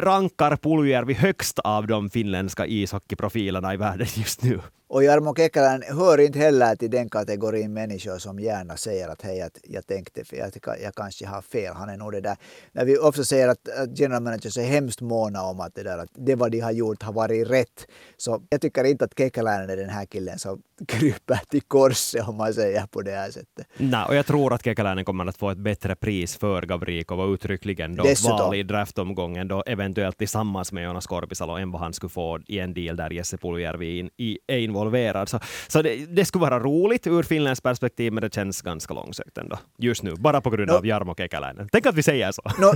rankar 0.00 0.56
Puljärvi 0.56 1.14
högst 1.14 1.58
av 1.58 1.86
de 1.86 2.10
finländska 2.10 2.66
ishockeyprofilerna 2.66 3.74
i 3.74 3.76
världen 3.76 4.06
just 4.16 4.42
nu. 4.42 4.60
Och 4.94 5.04
Jarmo 5.04 5.34
Kekäläinen 5.34 5.96
hör 5.96 6.20
inte 6.20 6.38
heller 6.38 6.76
till 6.76 6.90
den 6.90 7.10
kategorin 7.10 7.72
människor 7.72 8.18
som 8.18 8.38
gärna 8.38 8.76
säger 8.76 9.08
att 9.08 9.22
hej, 9.22 9.42
att 9.42 9.58
jag 9.62 9.86
tänkte 9.86 10.24
för 10.24 10.36
jag, 10.36 10.50
jag 10.82 10.94
kanske 10.94 11.26
har 11.26 11.42
fel. 11.42 11.74
Han 11.74 11.88
är 11.88 11.96
nog 11.96 12.12
det 12.12 12.20
där. 12.20 12.36
När 12.72 12.84
vi 12.84 12.98
också 12.98 13.24
säger 13.24 13.48
att, 13.48 13.68
att 13.68 13.98
general 13.98 14.22
managers 14.22 14.58
är 14.58 14.62
hemskt 14.62 15.00
måna 15.00 15.42
om 15.42 15.60
att 15.60 15.74
det 15.74 15.82
där 15.82 15.98
att 15.98 16.10
det 16.12 16.34
vad 16.34 16.50
de 16.50 16.60
har 16.60 16.72
gjort 16.72 17.02
har 17.02 17.12
varit 17.12 17.50
rätt. 17.50 17.86
Så 18.16 18.42
jag 18.50 18.60
tycker 18.60 18.84
inte 18.84 19.04
att 19.04 19.18
Kekäläinen 19.18 19.73
är 19.78 19.86
den 19.86 19.94
här 19.94 20.06
killen 20.06 20.38
som 20.38 20.62
kryper 20.88 21.40
till 21.48 21.62
korset 21.62 22.28
om 22.28 22.36
man 22.36 22.54
säger 22.54 22.86
på 22.86 23.02
det 23.02 23.10
här 23.10 23.30
sättet. 23.30 23.66
Nej, 23.76 24.04
och 24.08 24.14
jag 24.14 24.26
tror 24.26 24.52
att 24.54 24.64
Kekäläinen 24.64 25.04
kommer 25.04 25.26
att 25.26 25.36
få 25.36 25.50
ett 25.50 25.58
bättre 25.58 25.94
pris 25.94 26.36
för 26.36 26.62
Gavrikov 26.62 27.20
och 27.20 27.32
uttryckligen 27.34 27.96
då 27.96 28.02
Dessutom. 28.02 28.38
val 28.38 28.54
i 28.54 28.62
draftomgången 28.62 29.48
då 29.48 29.62
eventuellt 29.66 30.18
tillsammans 30.18 30.72
med 30.72 30.84
Jonas 30.84 31.06
Korpisalo 31.06 31.52
än 31.52 31.70
vad 31.70 31.80
han 31.80 31.92
skulle 31.92 32.10
få 32.10 32.40
i 32.46 32.58
en 32.58 32.74
deal 32.74 32.96
där 32.96 33.10
Jesse 33.10 33.36
Puljärvi 33.36 34.10
är 34.46 34.58
involverad. 34.58 35.28
Så, 35.28 35.40
så 35.68 35.82
det, 35.82 35.96
det, 35.96 36.24
skulle 36.24 36.42
vara 36.42 36.60
roligt 36.60 37.06
ur 37.06 37.22
Finlands 37.22 37.60
perspektiv, 37.60 38.12
men 38.12 38.22
det 38.22 38.34
känns 38.34 38.62
ganska 38.62 38.94
långsökt 38.94 39.38
ändå 39.38 39.58
just 39.78 40.02
nu, 40.02 40.14
bara 40.16 40.40
på 40.40 40.50
grund 40.50 40.70
no. 40.70 40.74
av 40.74 40.86
Jarmo 40.86 41.14
Kekäläinen. 41.14 41.68
Tänk 41.72 41.86
att 41.86 41.94
vi 41.94 42.02
säger 42.02 42.32
så. 42.32 42.42
No, 42.58 42.72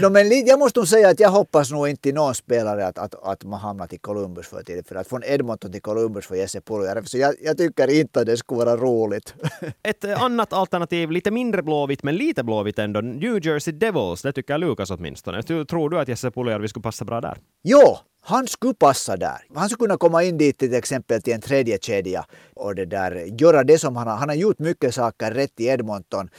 no, 0.02 0.10
men 0.10 0.46
jag 0.46 0.58
måste 0.58 0.80
nog 0.80 0.88
säga 0.88 1.08
att 1.08 1.20
jag 1.20 1.30
hoppas 1.30 1.70
nog 1.70 1.88
inte 1.88 2.08
i 2.08 2.12
någon 2.12 2.34
spelare 2.34 2.86
att, 2.86 2.98
att, 2.98 3.14
att 3.24 3.44
man 3.44 3.60
hamnar 3.60 3.86
till 3.86 4.00
Columbus 4.00 4.46
för 4.46 4.62
tidigt, 4.62 4.88
för 4.88 4.94
att 4.94 5.08
från 5.08 5.22
Edmonton 5.24 5.72
till 5.72 5.82
Columbus 5.82 6.11
för 6.20 6.34
Jesse 6.34 6.60
Puljärvi, 6.60 7.06
så 7.06 7.18
jag, 7.18 7.34
jag 7.42 7.58
tycker 7.58 8.00
inte 8.00 8.20
att 8.20 8.26
det 8.26 8.36
skulle 8.36 8.64
vara 8.64 8.76
roligt. 8.76 9.34
Ett 9.82 10.04
annat 10.04 10.52
alternativ, 10.52 11.10
lite 11.10 11.30
mindre 11.30 11.62
blåvitt, 11.62 12.02
men 12.02 12.16
lite 12.16 12.44
blåvitt 12.44 12.78
ändå, 12.78 13.00
New 13.00 13.46
Jersey 13.46 13.74
Devils, 13.74 14.22
det 14.22 14.32
tycker 14.32 14.58
Lukas 14.58 14.90
åtminstone. 14.90 15.42
Tror 15.42 15.90
du 15.90 15.98
att 15.98 16.08
Jesse 16.08 16.30
Puljärvi 16.30 16.68
skulle 16.68 16.82
passa 16.82 17.04
bra 17.04 17.20
där? 17.20 17.38
Jo, 17.62 17.98
han 18.24 18.46
skulle 18.48 18.74
passa 18.74 19.16
där. 19.16 19.38
Han 19.54 19.68
skulle 19.68 19.86
kunna 19.86 19.96
komma 19.96 20.22
in 20.22 20.38
dit 20.38 20.58
till 20.58 20.74
exempel 20.74 21.22
till 21.22 21.32
en 21.32 21.40
tredje 21.40 21.78
kedja 21.78 22.24
och 22.54 22.74
det 22.74 22.84
där, 22.84 23.40
göra 23.40 23.64
det 23.64 23.78
som 23.78 23.96
han 23.96 24.08
har. 24.08 24.16
Han 24.16 24.28
har 24.28 24.36
gjort 24.36 24.58
mycket 24.58 24.94
saker 24.94 25.30
rätt 25.30 25.60
i 25.60 25.66
Edmonton. 25.66 26.30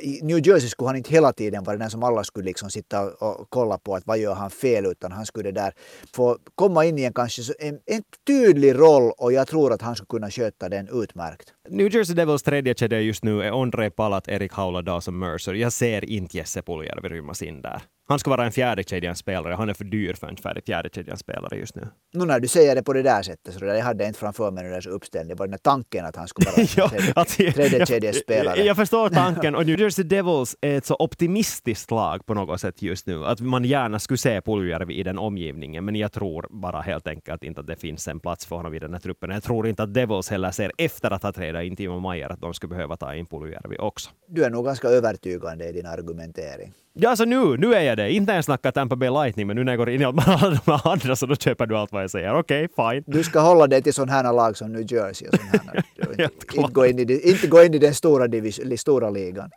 I 0.00 0.20
New 0.22 0.46
Jersey 0.46 0.68
skulle 0.68 0.88
han 0.88 0.96
inte 0.96 1.10
hela 1.10 1.32
tiden 1.32 1.64
vara 1.64 1.76
den 1.76 1.90
som 1.90 2.02
alla 2.02 2.24
skulle 2.24 2.44
liksom 2.44 2.70
sitta 2.70 3.02
och 3.02 3.46
kolla 3.48 3.78
på 3.78 3.94
att 3.94 4.06
vad 4.06 4.18
gör 4.18 4.34
han 4.34 4.50
fel 4.50 4.86
utan 4.86 5.12
han 5.12 5.26
skulle 5.26 5.50
där 5.50 5.74
få 6.14 6.38
komma 6.54 6.84
in 6.84 6.98
i 6.98 7.04
en 7.04 7.12
kanske 7.12 7.42
en, 7.58 7.78
en 7.86 8.02
tydlig 8.26 8.74
roll 8.74 9.12
och 9.18 9.32
jag 9.32 9.48
tror 9.48 9.72
att 9.72 9.82
han 9.82 9.96
skulle 9.96 10.08
kunna 10.08 10.30
sköta 10.30 10.68
den 10.68 10.88
utmärkt. 11.02 11.52
New 11.68 11.88
Jersey 11.94 12.14
Devils 12.14 12.42
tredje 12.42 12.74
kedja 12.74 13.00
just 13.00 13.24
nu 13.24 13.42
är 13.42 13.52
Ondrej 13.52 13.90
Palat, 13.90 14.28
Erik 14.28 14.52
Haula, 14.52 14.82
Dawson 14.82 15.18
Mercer. 15.18 15.54
Jag 15.54 15.72
ser 15.72 16.04
inte 16.04 16.36
Jesse 16.36 16.62
Puljärvi 16.62 17.08
rymmas 17.08 17.42
in 17.42 17.62
där. 17.62 17.82
Han 18.08 18.18
ska 18.18 18.30
vara 18.30 18.44
en 18.44 18.52
fjärdekedjans 18.52 19.18
spelare. 19.18 19.54
Han 19.54 19.68
är 19.68 19.74
för 19.74 19.84
dyr 19.84 20.14
för 20.14 20.26
en 20.26 20.36
fjärdekedjans 20.36 21.20
spelare 21.20 21.58
just 21.58 21.74
nu. 21.74 21.88
Nu 22.12 22.24
när 22.24 22.40
du 22.40 22.48
säger 22.48 22.74
det 22.74 22.82
på 22.82 22.92
det 22.92 23.02
där 23.02 23.22
sättet, 23.22 23.54
så 23.54 23.60
det 23.60 23.66
där, 23.66 23.74
jag 23.74 23.84
hade 23.84 24.06
inte 24.06 24.18
framför 24.18 24.50
mig 24.50 24.64
den 24.64 24.72
där 24.72 24.88
uppställningen. 24.88 25.36
Var 25.36 25.46
den 25.46 25.58
tanken 25.58 26.06
att 26.06 26.16
han 26.16 26.28
skulle 26.28 26.50
vara 26.50 26.66
ja, 27.16 27.24
tredje, 27.24 27.52
tredje 27.52 27.86
kedjans 27.86 28.16
spelare. 28.16 28.56
Jag, 28.56 28.66
jag 28.66 28.76
förstår 28.76 29.08
tanken 29.08 29.54
och 29.54 29.66
New 29.66 29.80
Jersey 29.80 30.04
Devils 30.04 30.56
är 30.60 30.78
ett 30.78 30.86
så 30.86 30.96
optimistiskt 30.98 31.90
lag 31.90 32.26
på 32.26 32.34
något 32.34 32.60
sätt 32.60 32.82
just 32.82 33.06
nu. 33.06 33.24
Att 33.24 33.40
man 33.40 33.64
gärna 33.64 33.98
skulle 33.98 34.18
se 34.18 34.40
Puljujärvi 34.40 34.94
i 34.94 35.02
den 35.02 35.18
omgivningen. 35.18 35.84
Men 35.84 35.96
jag 35.96 36.12
tror 36.12 36.46
bara 36.50 36.80
helt 36.80 37.06
enkelt 37.06 37.44
inte 37.44 37.60
att 37.60 37.66
det 37.66 37.76
finns 37.76 38.08
en 38.08 38.20
plats 38.20 38.46
för 38.46 38.56
honom 38.56 38.74
i 38.74 38.78
den 38.78 38.92
här 38.92 39.00
truppen. 39.00 39.30
Jag 39.30 39.42
tror 39.42 39.68
inte 39.68 39.82
att 39.82 39.94
Devils 39.94 40.30
heller 40.30 40.50
ser 40.50 40.72
efter 40.78 41.10
att 41.10 41.22
ha 41.22 41.32
trädat 41.32 41.51
in 41.60 41.76
Timo 41.76 42.00
Maier 42.00 42.32
att 42.32 42.40
de 42.40 42.54
skulle 42.54 42.70
behöva 42.70 42.96
ta 42.96 43.14
in 43.14 43.26
Puljujärvi 43.26 43.76
också. 43.78 44.10
Du 44.28 44.44
är 44.44 44.50
nog 44.50 44.64
ganska 44.64 44.88
övertygande 44.88 45.68
i 45.68 45.72
din 45.72 45.86
argumentering. 45.86 46.72
Ja, 46.94 47.10
alltså 47.10 47.24
nu, 47.24 47.56
nu 47.56 47.74
är 47.74 47.82
jag 47.82 47.96
det. 47.96 48.12
Inte 48.12 48.32
ens 48.32 48.46
snacka 48.46 48.72
Tampa 48.72 48.96
Bay 48.96 49.10
Lightning, 49.10 49.46
men 49.46 49.56
nu 49.56 49.64
när 49.64 49.72
jag 49.72 49.78
går 49.78 49.90
in 49.90 50.00
i 50.00 50.04
alla 50.04 50.60
de 50.64 50.78
andra 50.84 51.16
så 51.16 51.26
då 51.26 51.36
köper 51.36 51.66
du 51.66 51.76
allt 51.76 51.92
vad 51.92 52.02
jag 52.02 52.10
säger. 52.10 52.34
Okej, 52.38 52.64
okay, 52.64 52.92
fine. 52.92 53.04
Du 53.06 53.24
ska 53.24 53.40
hålla 53.40 53.66
dig 53.66 53.82
till 53.82 53.94
sådana 53.94 54.12
här 54.12 54.32
lag 54.32 54.56
som 54.56 54.72
New 54.72 54.92
Jersey 54.92 55.28
och 55.28 55.34
sådana 55.34 55.72
här. 55.72 55.84
inte, 56.54 56.72
gå 56.72 56.86
in 56.86 56.98
i, 56.98 57.30
inte 57.30 57.46
gå 57.46 57.62
in 57.62 57.74
i 57.74 57.78
den 57.78 57.94
stora, 57.94 58.28
divis, 58.28 58.60
stora 58.80 59.10
ligan. 59.10 59.50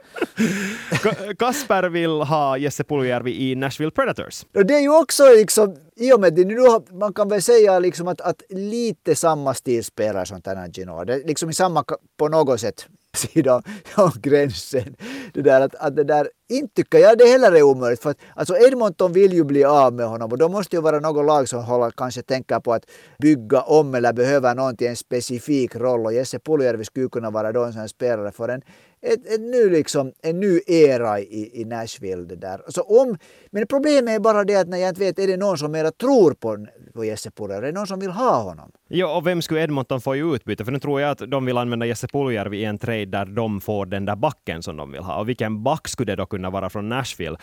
Kasper 1.40 1.90
vill 1.90 2.12
ha 2.12 2.58
Jesse 2.58 2.84
Puljärvi 2.84 3.52
i 3.52 3.56
Nashville 3.56 3.92
Predators. 3.92 4.46
Det 4.52 4.74
är 4.74 4.82
ju 4.82 4.98
också 4.98 5.24
liksom, 5.24 5.76
i 5.96 6.14
och 6.14 6.20
med 6.20 6.34
det 6.34 6.46
nu 6.46 6.60
har, 6.60 6.84
man 7.00 7.14
kan 7.14 7.30
väl 7.30 7.42
säga 7.42 7.80
liksom 7.80 8.08
att, 8.08 8.22
att 8.22 8.42
lite 8.50 9.16
samma 9.16 9.54
stilspelare 9.54 10.26
som 10.26 10.42
Tanagino. 10.42 11.04
Det 11.04 11.14
är 11.14 11.28
liksom 11.28 11.50
i 11.50 11.54
samma, 11.54 11.84
på 12.18 12.28
något 12.28 12.60
sätt, 12.60 12.88
sida 13.16 13.62
om 13.98 14.12
gränsen. 14.22 14.96
Det 15.34 15.42
där 15.42 15.62
att, 15.62 15.76
att 15.76 15.96
det 15.96 16.04
där, 16.04 16.30
inte 16.50 16.74
tycker 16.76 16.98
jag 16.98 17.18
det 17.18 17.26
heller 17.26 17.52
är 17.52 17.64
omöjligt. 17.64 18.02
För 18.02 18.10
att, 18.10 18.18
alltså 18.36 18.58
Edmonton 18.58 19.14
vill 19.14 19.34
ju 19.34 19.44
bli 19.44 19.64
av 19.64 19.94
med 19.94 20.08
honom 20.08 20.32
och 20.32 20.38
då 20.38 20.50
måste 20.50 20.76
ju 20.76 20.82
vara 20.82 21.00
något 21.00 21.26
lag 21.26 21.50
som 21.50 21.64
håller, 21.64 21.92
kanske 21.92 22.22
tänker 22.22 22.60
på 22.60 22.74
att 22.74 22.86
bygga 23.20 23.62
om 23.62 23.96
eller 23.96 24.14
behöver 24.14 24.56
någon 24.56 24.78
till 24.78 24.88
en 24.88 24.96
specifik 24.96 25.76
roll. 25.76 26.06
Och 26.06 26.14
Jesse 26.14 26.40
Puljärvi 26.40 26.86
skulle 26.86 27.10
kunna 27.10 27.30
vara 27.30 27.52
då 27.52 27.64
en 27.64 27.74
sån 27.74 27.90
spelare 27.90 28.32
för 28.32 28.50
en, 28.50 28.62
ett, 29.02 29.26
ett 29.34 29.42
ny 29.42 29.70
liksom, 29.70 30.12
en 30.22 30.40
ny 30.40 30.60
era 30.68 31.20
i, 31.20 31.62
i 31.62 31.66
Nashville. 31.66 32.26
Det 32.26 32.36
där. 32.36 32.62
Alltså 32.66 32.82
om, 32.82 33.18
men 33.52 33.68
problemet 33.68 34.16
är 34.16 34.20
bara 34.20 34.44
det 34.44 34.56
att 34.56 34.68
när 34.68 34.78
jag 34.78 34.90
inte 34.90 35.02
vet, 35.02 35.20
är 35.20 35.28
det 35.28 35.38
någon 35.38 35.58
som 35.58 35.72
mera 35.72 35.92
tror 35.92 36.34
på, 36.34 36.68
på 36.96 37.06
Jesse 37.06 37.32
Puljärvi? 37.32 37.68
Är 37.68 37.72
det 37.72 37.80
någon 37.80 37.88
som 37.88 38.00
vill 38.00 38.12
ha 38.12 38.44
honom? 38.44 38.72
Ja, 38.88 39.18
och 39.18 39.28
vem 39.28 39.42
skulle 39.42 39.64
Edmonton 39.64 40.02
få 40.02 40.16
i 40.16 40.20
utbyte? 40.20 40.66
För 40.66 40.72
nu 40.72 40.80
tror 40.80 41.02
jag 41.02 41.12
att 41.12 41.32
de 41.32 41.46
vill 41.46 41.58
använda 41.58 41.86
Jesse 41.86 42.08
Puljärvi 42.08 42.58
i 42.58 42.66
en 42.66 42.78
trade 42.78 43.06
där 43.06 43.26
de 43.26 43.62
får 43.62 43.86
den 43.86 44.06
där 44.06 44.16
backen 44.16 44.64
som 44.64 44.78
de 44.78 44.92
vill 44.92 45.04
ha. 45.04 45.20
Och 45.20 45.30
vilken 45.30 45.64
back 45.64 45.88
skulle 45.88 46.12
det 46.12 46.16
då 46.16 46.26
kunna 46.26 46.50
vara 46.50 46.70
från 46.70 46.90
Nashville? 46.90 47.38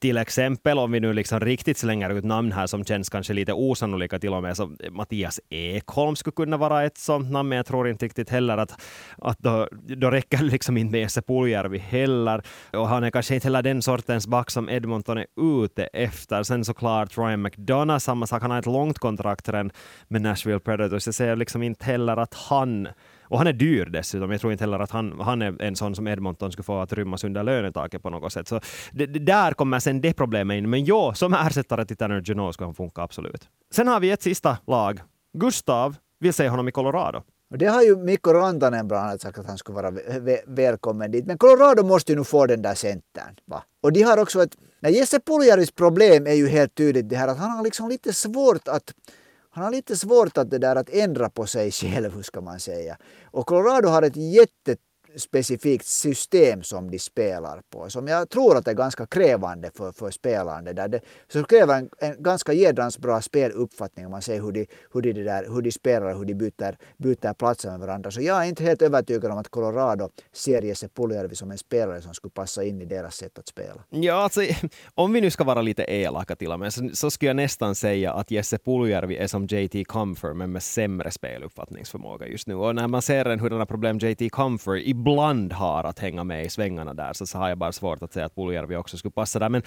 Till 0.00 0.16
exempel, 0.16 0.78
om 0.78 0.92
vi 0.92 1.00
nu 1.00 1.12
liksom 1.12 1.40
riktigt 1.40 1.78
slänger 1.78 2.10
ut 2.10 2.24
namn 2.24 2.52
här 2.52 2.66
som 2.66 2.84
känns 2.84 3.08
kanske 3.08 3.32
lite 3.32 3.52
osannolika 3.52 4.18
till 4.18 4.34
och 4.34 4.42
med, 4.42 4.56
så 4.56 4.70
Mattias 4.90 5.40
Ekholm 5.50 6.16
skulle 6.16 6.34
kunna 6.34 6.56
vara 6.56 6.84
ett 6.84 6.98
sånt 6.98 7.30
namn, 7.30 7.48
men 7.48 7.56
jag 7.56 7.66
tror 7.66 7.88
inte 7.88 8.04
riktigt 8.04 8.30
heller 8.30 8.56
att, 8.56 8.80
att 9.18 9.38
då, 9.38 9.68
då 9.72 10.10
räcker 10.10 10.38
det 10.38 10.44
liksom 10.44 10.76
inte 10.76 10.92
med 10.92 11.00
Jesse 11.00 11.22
Puljärvi 11.22 11.78
heller. 11.78 12.42
Och 12.72 12.88
han 12.88 13.04
är 13.04 13.10
kanske 13.10 13.34
inte 13.34 13.46
heller 13.46 13.62
den 13.62 13.82
sortens 13.82 14.26
back 14.26 14.50
som 14.50 14.68
Edmonton 14.68 15.18
är 15.18 15.26
ute 15.40 15.84
efter. 15.84 16.42
Sen 16.42 16.64
såklart 16.64 17.18
Ryan 17.18 17.42
McDonough, 17.42 17.98
samma 17.98 18.26
sak, 18.26 18.42
han 18.42 18.50
har 18.50 18.58
ett 18.58 18.66
långt 18.78 18.98
kontrakt 18.98 19.48
redan 19.48 19.70
med 20.08 20.22
Nashville 20.22 20.60
Predators. 20.60 21.06
Jag 21.06 21.14
ser 21.14 21.36
liksom 21.36 21.62
inte 21.62 21.84
heller 21.84 22.16
att 22.16 22.34
han 22.34 22.88
och 23.22 23.38
han 23.38 23.46
är 23.46 23.52
dyr 23.52 23.84
dessutom. 23.84 24.30
Jag 24.30 24.40
tror 24.40 24.52
inte 24.52 24.64
heller 24.64 24.80
att 24.80 24.90
han, 24.90 25.20
han 25.20 25.42
är 25.42 25.62
en 25.62 25.76
sån 25.76 25.94
som 25.94 26.06
Edmonton 26.06 26.52
skulle 26.52 26.64
få 26.64 26.80
att 26.80 26.92
rymmas 26.92 27.24
under 27.24 27.42
lönetaket 27.42 28.02
på 28.02 28.10
något 28.10 28.32
sätt. 28.32 28.48
Så 28.48 28.60
det, 28.92 29.06
det 29.06 29.18
där 29.18 29.52
kommer 29.52 29.78
sen 29.78 30.00
det 30.00 30.12
problemet 30.12 30.58
in. 30.58 30.70
Men 30.70 30.84
ja, 30.84 31.14
som 31.14 31.34
ersättare 31.34 31.84
till 31.84 31.96
Tanner 31.96 32.22
Jeannot 32.24 32.54
skulle 32.54 32.66
han 32.66 32.74
funka 32.74 33.02
absolut. 33.02 33.48
Sen 33.74 33.88
har 33.88 34.00
vi 34.00 34.10
ett 34.10 34.22
sista 34.22 34.58
lag. 34.66 35.00
Gustav 35.32 35.96
vill 36.20 36.34
se 36.34 36.48
honom 36.48 36.68
i 36.68 36.72
Colorado. 36.72 37.22
Och 37.50 37.58
det 37.58 37.66
har 37.66 37.82
ju 37.82 37.96
Mikko 37.96 38.32
Rantanen 38.32 38.88
bland 38.88 39.06
annat 39.06 39.20
sagt 39.20 39.38
att 39.38 39.46
han 39.46 39.58
skulle 39.58 39.76
vara 39.76 39.92
välkommen 40.46 41.10
dit. 41.10 41.26
Men 41.26 41.38
Colorado 41.38 41.82
måste 41.82 42.12
ju 42.12 42.18
nu 42.18 42.24
få 42.24 42.46
den 42.46 42.62
där 42.62 42.74
centern. 42.74 43.36
Va? 43.44 43.62
Och 43.82 43.92
de 43.92 44.02
har 44.02 44.18
också 44.18 44.42
ett... 44.42 44.56
Nej, 44.80 44.96
Jesse 44.96 45.20
Puljaris 45.20 45.70
problem 45.70 46.26
är 46.26 46.32
ju 46.32 46.48
helt 46.48 46.74
tydligt 46.74 47.08
det 47.08 47.16
här 47.16 47.28
att 47.28 47.38
han 47.38 47.50
har 47.50 47.64
liksom 47.64 47.88
lite 47.88 48.12
svårt 48.12 48.68
att 48.68 48.94
han 49.50 49.64
har 49.64 49.70
lite 49.70 49.96
svårt 49.96 50.38
att, 50.38 50.50
det 50.50 50.58
där, 50.58 50.76
att 50.76 50.90
ändra 50.90 51.30
på 51.30 51.46
sig 51.46 51.70
själv, 51.72 52.14
hur 52.14 52.22
ska 52.22 52.40
man 52.40 52.60
säga. 52.60 52.96
Och 53.24 53.46
Colorado 53.46 53.88
har 53.88 54.02
ett 54.02 54.16
jätte 54.16 54.76
specifikt 55.16 55.86
system 55.86 56.62
som 56.62 56.90
de 56.90 56.98
spelar 56.98 57.62
på, 57.70 57.90
som 57.90 58.08
jag 58.08 58.30
tror 58.30 58.56
att 58.56 58.68
är 58.68 58.74
ganska 58.74 59.06
krävande 59.06 59.70
för, 59.74 59.92
för 59.92 60.10
spelande. 60.10 60.72
Där 60.72 60.88
det, 60.88 61.00
så 61.28 61.44
kräver 61.44 61.78
en, 61.78 61.90
en 61.98 62.22
ganska 62.22 62.52
jädrans 62.52 62.98
bra 62.98 63.20
speluppfattning 63.20 64.04
om 64.06 64.10
man 64.10 64.22
ser 64.22 64.42
hur 64.42 64.52
de, 64.52 64.66
hur 64.92 65.02
de, 65.02 65.12
där, 65.12 65.54
hur 65.54 65.62
de 65.62 65.72
spelar 65.72 66.06
och 66.06 66.18
hur 66.18 66.24
de 66.24 66.34
byter, 66.34 66.76
byter 66.96 67.34
platser 67.34 67.70
med 67.70 67.80
varandra. 67.80 68.10
Så 68.10 68.20
jag 68.20 68.44
är 68.44 68.48
inte 68.48 68.64
helt 68.64 68.82
övertygad 68.82 69.32
om 69.32 69.38
att 69.38 69.48
Colorado 69.48 70.08
ser 70.32 70.62
Jesse 70.62 70.88
Puljärvi 70.88 71.34
som 71.34 71.50
en 71.50 71.58
spelare 71.58 72.02
som 72.02 72.14
skulle 72.14 72.32
passa 72.32 72.64
in 72.64 72.82
i 72.82 72.84
deras 72.84 73.16
sätt 73.16 73.38
att 73.38 73.48
spela. 73.48 73.84
Ja, 73.90 74.14
alltså, 74.14 74.40
om 74.94 75.12
vi 75.12 75.20
nu 75.20 75.30
ska 75.30 75.44
vara 75.44 75.62
lite 75.62 75.84
elaka 75.88 76.36
till 76.36 76.52
och 76.52 76.60
med, 76.60 76.72
så, 76.72 76.90
så 76.92 77.10
skulle 77.10 77.28
jag 77.28 77.36
nästan 77.36 77.74
säga 77.74 78.12
att 78.12 78.30
Jesse 78.30 78.58
Puljärvi 78.58 79.16
är 79.16 79.26
som 79.26 79.46
JT 79.46 79.86
Comfort, 79.86 80.36
men 80.36 80.52
med 80.52 80.62
sämre 80.62 81.10
speluppfattningsförmåga 81.10 82.26
just 82.26 82.46
nu. 82.46 82.54
Och 82.54 82.74
när 82.74 82.88
man 82.88 83.02
ser 83.02 83.36
hurdana 83.36 83.66
problem 83.66 83.98
JT 83.98 84.30
Comfort 84.30 84.78
ibland 84.98 85.52
har 85.52 85.84
att 85.84 85.98
hänga 85.98 86.24
med 86.24 86.44
i 86.44 86.48
svängarna 86.48 86.94
där, 86.94 87.12
så, 87.12 87.26
så 87.26 87.38
har 87.38 87.48
jag 87.48 87.58
bara 87.58 87.72
svårt 87.72 88.02
att 88.02 88.12
säga 88.12 88.26
att 88.26 88.34
Puljärvi 88.34 88.76
också 88.76 88.96
skulle 88.96 89.12
passa 89.12 89.38
där. 89.38 89.48
Men 89.48 89.62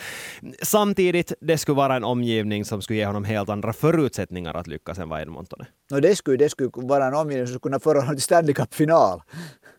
samtidigt, 0.62 1.34
det 1.42 1.58
skulle 1.58 1.76
vara 1.76 1.96
en 1.96 2.04
omgivning 2.04 2.66
som 2.66 2.82
skulle 2.82 3.00
ge 3.00 3.06
honom 3.06 3.24
helt 3.24 3.50
andra 3.50 3.74
förutsättningar 3.74 4.54
att 4.54 4.68
lyckas 4.68 5.00
än 5.00 5.10
vad 5.10 5.22
Edmonton 5.22 5.60
är. 5.62 5.96
No, 5.96 6.00
det, 6.00 6.16
skulle, 6.16 6.38
det 6.38 6.50
skulle 6.50 6.70
vara 6.74 7.06
en 7.06 7.14
omgivning 7.14 7.48
som 7.48 7.54
skulle 7.54 7.72
kunna 7.72 7.80
föra 7.80 8.00
honom 8.00 8.16
till 8.16 8.24
Stanley 8.24 8.54
Cup-final. 8.54 9.22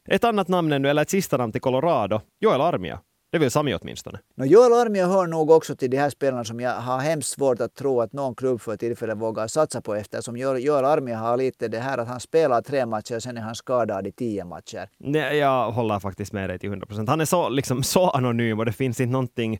Ett 0.08 0.24
annat 0.24 0.48
namn 0.48 0.72
ännu, 0.72 0.88
eller 0.88 1.02
ett 1.02 1.10
sista 1.10 1.36
namn 1.36 1.52
till 1.52 1.60
Colorado, 1.60 2.20
Joel 2.40 2.60
Armia. 2.60 3.00
Det 3.32 3.38
vill 3.38 3.50
Sami 3.50 3.74
åtminstone. 3.74 4.18
No, 4.36 4.44
Joel 4.44 4.72
Armia 4.72 5.06
hör 5.06 5.26
nog 5.26 5.50
också 5.50 5.76
till 5.76 5.90
de 5.90 5.96
här 5.96 6.10
spelarna 6.10 6.44
som 6.44 6.60
jag 6.60 6.70
har 6.74 6.98
hemskt 6.98 7.28
svårt 7.28 7.60
att 7.60 7.74
tro 7.74 8.00
att 8.00 8.12
någon 8.12 8.34
klubb 8.34 8.60
för 8.60 8.76
tillfället 8.76 9.18
vågar 9.18 9.46
satsa 9.46 9.80
på 9.80 9.94
eftersom 9.94 10.36
Joel 10.36 10.84
Armia 10.84 11.16
har 11.16 11.36
lite 11.36 11.68
det 11.68 11.78
här 11.78 11.98
att 11.98 12.08
han 12.08 12.20
spelar 12.20 12.62
tre 12.62 12.86
matcher 12.86 13.16
och 13.16 13.22
sen 13.22 13.36
är 13.36 13.40
han 13.40 13.54
skadad 13.54 14.06
i 14.06 14.12
tio 14.12 14.44
matcher. 14.44 14.88
Nej, 14.98 15.36
jag 15.36 15.72
håller 15.72 15.98
faktiskt 15.98 16.32
med 16.32 16.50
dig 16.50 16.58
till 16.58 16.68
100 16.68 16.86
procent. 16.86 17.08
Han 17.08 17.20
är 17.20 17.24
så, 17.24 17.48
liksom, 17.48 17.82
så 17.82 18.10
anonym 18.10 18.58
och 18.58 18.64
det 18.64 18.72
finns 18.72 19.00
inte 19.00 19.12
någonting... 19.12 19.58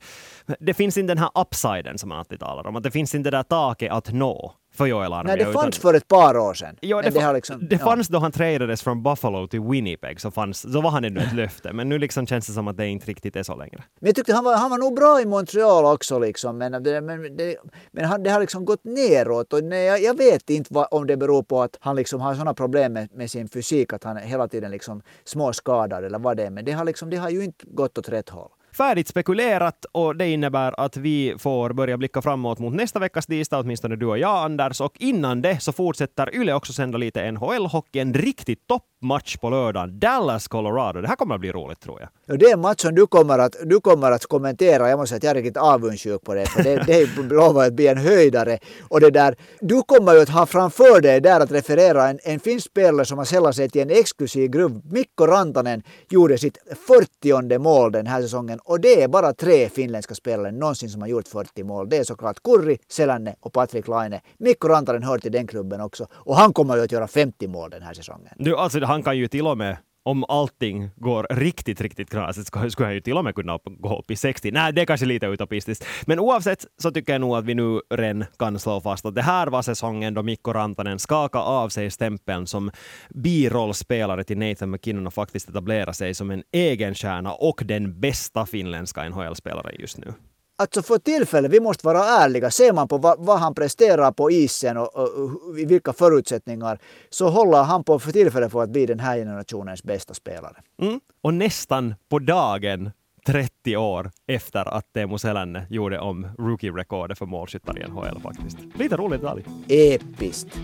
Det 0.61 0.75
finns 0.75 0.97
inte 0.97 1.11
den 1.11 1.19
här 1.19 1.31
upsiden 1.35 1.99
som 1.99 2.09
man 2.09 2.19
alltid 2.19 2.41
talar 2.41 2.67
om. 2.67 2.77
Att 2.77 2.83
det 2.83 2.91
finns 2.91 3.15
inte 3.15 3.31
det 3.31 3.37
där 3.37 3.43
taket 3.43 3.93
att 3.93 4.13
nå 4.13 4.55
för 4.75 4.87
Joel. 4.87 5.25
Nej, 5.25 5.37
det 5.37 5.45
fanns 5.45 5.57
utan, 5.57 5.73
för 5.73 5.95
ett 5.95 6.09
par 6.09 6.37
år 6.37 6.55
sedan. 6.55 6.77
Ja, 6.81 7.03
det, 7.03 7.11
det, 7.11 7.33
liksom, 7.33 7.69
det 7.69 7.77
ja. 7.77 7.85
fanns 7.85 8.09
då 8.09 8.19
han 8.19 8.33
tradades 8.33 8.83
från 8.83 9.03
Buffalo 9.03 9.47
till 9.47 9.61
Winnipeg, 9.61 10.21
så, 10.21 10.31
fanns, 10.31 10.73
så 10.73 10.81
var 10.81 10.91
han 10.91 11.05
ännu 11.05 11.21
ett 11.21 11.33
löfte. 11.33 11.73
Men 11.73 11.89
nu 11.89 11.99
liksom 11.99 12.27
känns 12.27 12.47
det 12.47 12.53
som 12.53 12.69
att 12.69 12.77
det 12.77 12.87
inte 12.87 13.07
riktigt 13.07 13.37
är 13.37 13.43
så 13.43 13.57
längre. 13.57 13.83
Men 14.01 14.07
jag 14.07 14.17
tyckte 14.17 14.35
han 14.35 14.45
var, 14.45 14.57
han 14.57 14.71
var 14.71 14.79
nog 14.79 14.95
bra 14.95 15.21
i 15.21 15.27
Montreal 15.27 15.85
också, 15.85 16.19
liksom, 16.19 16.59
men, 16.59 16.83
det, 16.83 17.01
men, 17.01 17.37
det, 17.37 17.57
men 17.91 18.05
han, 18.05 18.23
det 18.23 18.31
har 18.31 18.41
liksom 18.41 18.65
gått 18.65 18.85
neråt. 18.85 19.53
Och 19.53 19.65
nej, 19.65 19.85
jag, 19.85 20.03
jag 20.03 20.19
vet 20.19 20.51
inte 20.51 20.75
vad, 20.75 20.89
om 20.91 21.07
det 21.07 21.17
beror 21.17 21.43
på 21.43 21.63
att 21.63 21.79
han 21.81 21.97
liksom 21.97 22.21
har 22.21 22.35
sådana 22.35 22.55
problem 22.55 22.93
med, 22.93 23.09
med, 23.15 23.31
sin 23.31 23.49
fysik, 23.49 23.93
att 23.93 24.05
han 24.05 24.17
hela 24.17 24.49
tiden 24.49 24.71
liksom 24.71 25.03
småskadad 25.25 26.05
eller 26.05 26.19
vad 26.19 26.37
det 26.37 26.43
är. 26.43 26.51
Men 26.51 26.65
det 26.65 26.73
har, 26.73 26.85
liksom, 26.85 27.11
det 27.11 27.17
har 27.17 27.31
ju 27.31 27.45
inte 27.45 27.67
gått 27.67 27.99
åt 27.99 28.09
rätt 28.09 28.29
håll 28.29 28.51
färdigt 28.77 29.09
spekulerat 29.09 29.85
och 29.93 30.17
det 30.17 30.29
innebär 30.29 30.81
att 30.81 30.97
vi 30.97 31.35
får 31.39 31.73
börja 31.73 31.97
blicka 31.97 32.23
framåt 32.23 32.59
mot 32.59 32.75
nästa 32.75 32.99
veckas 32.99 33.27
tisdag, 33.27 33.59
åtminstone 33.59 33.97
du 33.97 34.07
och 34.07 34.19
jag 34.19 34.45
Anders. 34.45 34.81
Och 34.81 34.93
innan 34.99 35.43
det 35.43 35.63
så 35.63 35.73
fortsätter 35.73 36.35
Yle 36.35 36.55
också 36.55 36.73
sända 36.73 36.99
lite 36.99 37.31
NHL-hockey, 37.31 38.01
en 38.01 38.15
riktigt 38.15 38.67
toppmatch 38.67 39.37
på 39.37 39.51
lördagen. 39.51 40.01
Dallas, 40.01 40.49
Colorado. 40.49 41.01
Det 41.01 41.09
här 41.09 41.17
kommer 41.17 41.35
att 41.35 41.41
bli 41.41 41.53
roligt 41.53 41.81
tror 41.81 42.01
jag. 42.01 42.09
Ja, 42.27 42.37
det 42.37 42.47
är 42.47 42.53
en 42.53 42.61
match 42.61 42.83
som 42.83 42.95
du 42.95 43.07
kommer 43.07 43.39
att, 43.39 43.57
du 43.65 43.81
kommer 43.81 44.11
att 44.11 44.27
kommentera. 44.27 44.89
Jag 44.89 44.99
måste 44.99 45.09
säga 45.09 45.17
att 45.17 45.25
jag 45.25 45.31
är 45.31 45.35
riktigt 45.35 45.57
avundsjuk 45.57 46.23
på 46.23 46.35
det, 46.35 46.47
för 46.47 46.63
det, 46.63 46.83
det 46.87 47.07
lovar 47.35 47.67
att 47.67 47.73
bli 47.73 47.87
en 47.87 47.99
höjdare. 47.99 48.59
Och 48.89 49.01
det 49.01 49.11
där, 49.11 49.35
du 49.61 49.83
kommer 49.83 50.15
ju 50.15 50.21
att 50.21 50.29
ha 50.29 50.47
framför 50.47 51.01
dig 51.01 51.21
där 51.21 51.41
att 51.41 51.53
referera 51.53 52.09
en, 52.09 52.19
en 52.25 52.41
finsk 52.41 52.67
spelare 52.67 53.07
som 53.07 53.19
har 53.19 53.25
sällat 53.25 53.57
sig 53.57 53.71
till 53.71 53.83
en 53.83 53.91
exklusiv 53.91 54.51
grupp. 54.51 54.73
Mikko 54.85 55.27
Rantanen 55.27 55.83
gjorde 56.11 56.39
sitt 56.39 56.59
40 56.87 57.59
mål 57.59 57.93
den 57.93 58.07
här 58.07 58.23
säsongen 58.23 58.59
och 58.65 58.81
det 58.81 59.03
är 59.03 59.09
bara 59.09 59.33
tre 59.33 59.69
finländska 59.69 60.15
spelare 60.15 60.53
någonsin 60.53 60.91
som 60.91 61.01
har 61.01 61.09
gjort 61.09 61.29
40 61.29 61.65
mål. 61.65 61.89
Det 61.89 61.97
är 61.97 62.05
såklart 62.05 62.43
Kurri, 62.43 62.79
Selänne 62.89 63.35
och 63.41 63.53
Patrik 63.53 63.89
Laine. 63.89 64.21
Mikko 64.39 64.69
Rantanen 64.69 65.03
hör 65.03 65.19
till 65.19 65.33
den 65.33 65.47
klubben 65.47 65.81
också. 65.81 66.07
Och 66.13 66.37
han 66.37 66.53
kommer 66.53 66.77
ju 66.77 66.83
att 66.83 66.93
göra 66.93 67.07
50 67.09 67.49
mål 67.49 67.71
den 67.71 67.83
här 67.83 67.95
säsongen. 67.95 68.35
Du, 68.39 68.57
alltså, 68.57 68.85
han 68.85 69.03
kan 69.03 69.19
ju 69.19 69.29
till 69.29 69.47
och 69.47 69.59
med 69.59 69.77
om 70.05 70.25
allting 70.29 70.91
går 70.97 71.27
riktigt, 71.31 71.81
riktigt 71.81 72.11
knasigt 72.11 72.49
så 72.49 72.59
alltså, 72.59 72.71
skulle 72.71 72.87
han 72.87 72.95
ju 72.95 73.01
till 73.01 73.17
och 73.17 73.25
med 73.25 73.35
kunna 73.35 73.59
gå 73.65 73.99
upp 73.99 74.11
i 74.11 74.17
60. 74.17 74.51
Nej, 74.51 74.73
det 74.73 74.83
är 74.83 74.87
kanske 74.87 75.07
lite 75.07 75.27
utopistiskt. 75.27 75.87
Men 76.07 76.19
oavsett 76.19 76.67
så 76.83 76.91
tycker 76.91 77.13
jag 77.13 77.21
nog 77.21 77.37
att 77.37 77.45
vi 77.45 77.55
nu 77.55 77.81
redan 77.95 78.25
kan 78.39 78.59
slå 78.59 78.81
fast 78.81 79.07
att 79.07 79.15
det 79.15 79.23
här 79.23 79.47
var 79.47 79.63
säsongen 79.63 80.15
då 80.15 80.23
Mikko 80.23 80.53
Rantanen 80.53 80.99
skakade 80.99 81.45
av 81.45 81.69
sig 81.69 81.91
stämpeln 81.91 82.47
som 82.47 82.71
birollspelare 83.11 84.25
till 84.25 84.39
Nathan 84.39 84.71
McKinnon 84.71 85.07
och 85.07 85.15
faktiskt 85.15 85.49
etablerade 85.49 85.95
sig 85.95 86.15
som 86.15 86.31
en 86.31 86.43
egen 86.53 86.95
stjärna 86.95 87.33
och 87.33 87.63
den 87.65 88.01
bästa 88.01 88.47
finländska 88.47 89.09
NHL-spelaren 89.09 89.77
just 89.79 89.99
nu. 89.99 90.15
Alltså 90.63 90.83
för 90.83 90.99
tillfället, 90.99 91.53
vi 91.53 91.61
måste 91.61 91.87
vara 91.87 92.05
ärliga, 92.05 92.51
ser 92.51 92.73
man 92.73 92.89
på 92.89 92.99
vad, 92.99 93.25
vad 93.25 93.39
han 93.39 93.55
presterar 93.55 94.13
på 94.13 94.31
isen 94.31 94.77
och, 94.77 94.97
och, 94.97 95.09
och, 95.09 95.59
vilka 95.59 95.93
förutsättningar 95.93 96.79
så 97.11 97.29
håller 97.29 97.63
han 97.63 97.85
på 97.85 97.99
för 97.99 98.13
tillfället 98.13 98.53
på 98.53 98.61
att 98.61 98.71
bli 98.71 98.87
den 98.87 99.01
här 99.01 99.17
generationens 99.17 99.83
bästa 99.83 100.15
spelare. 100.15 100.57
Mm. 100.83 101.01
Och 101.23 101.35
nästan 101.35 101.95
på 102.09 102.19
dagen 102.19 102.91
30 103.27 103.77
år 103.77 104.11
efter 104.27 104.75
att 104.75 104.93
Teemu 104.93 105.19
Selänne 105.19 105.67
gjorde 105.71 105.99
om 105.99 106.27
rookie-rekordet 106.39 107.19
för 107.19 107.27
målskyttar 107.27 107.79
i 107.79 107.89
NHL 107.89 108.21
faktiskt. 108.23 108.59
Lite 108.75 108.97
rolig 108.97 109.21
detalj. 109.21 109.45
Episkt. 109.69 110.61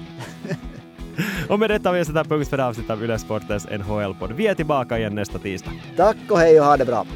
och 1.48 1.58
med 1.58 1.70
detta 1.70 1.92
vill 1.92 1.98
jag 1.98 2.06
sätta 2.06 2.24
punkt 2.24 2.48
för 2.48 2.58
avsnittet 2.58 2.90
av 2.90 3.04
Yle 3.04 3.18
Sportens 3.18 3.66
NHL-podd. 3.70 4.32
Vi 4.32 4.46
är 4.46 4.54
tillbaka 4.54 4.98
igen 4.98 5.14
nästa 5.14 5.38
tisdag. 5.38 5.72
Tack 5.96 6.16
och 6.30 6.38
hej 6.38 6.60
och 6.60 6.66
ha 6.66 6.76
det 6.76 6.84
bra. 6.84 7.06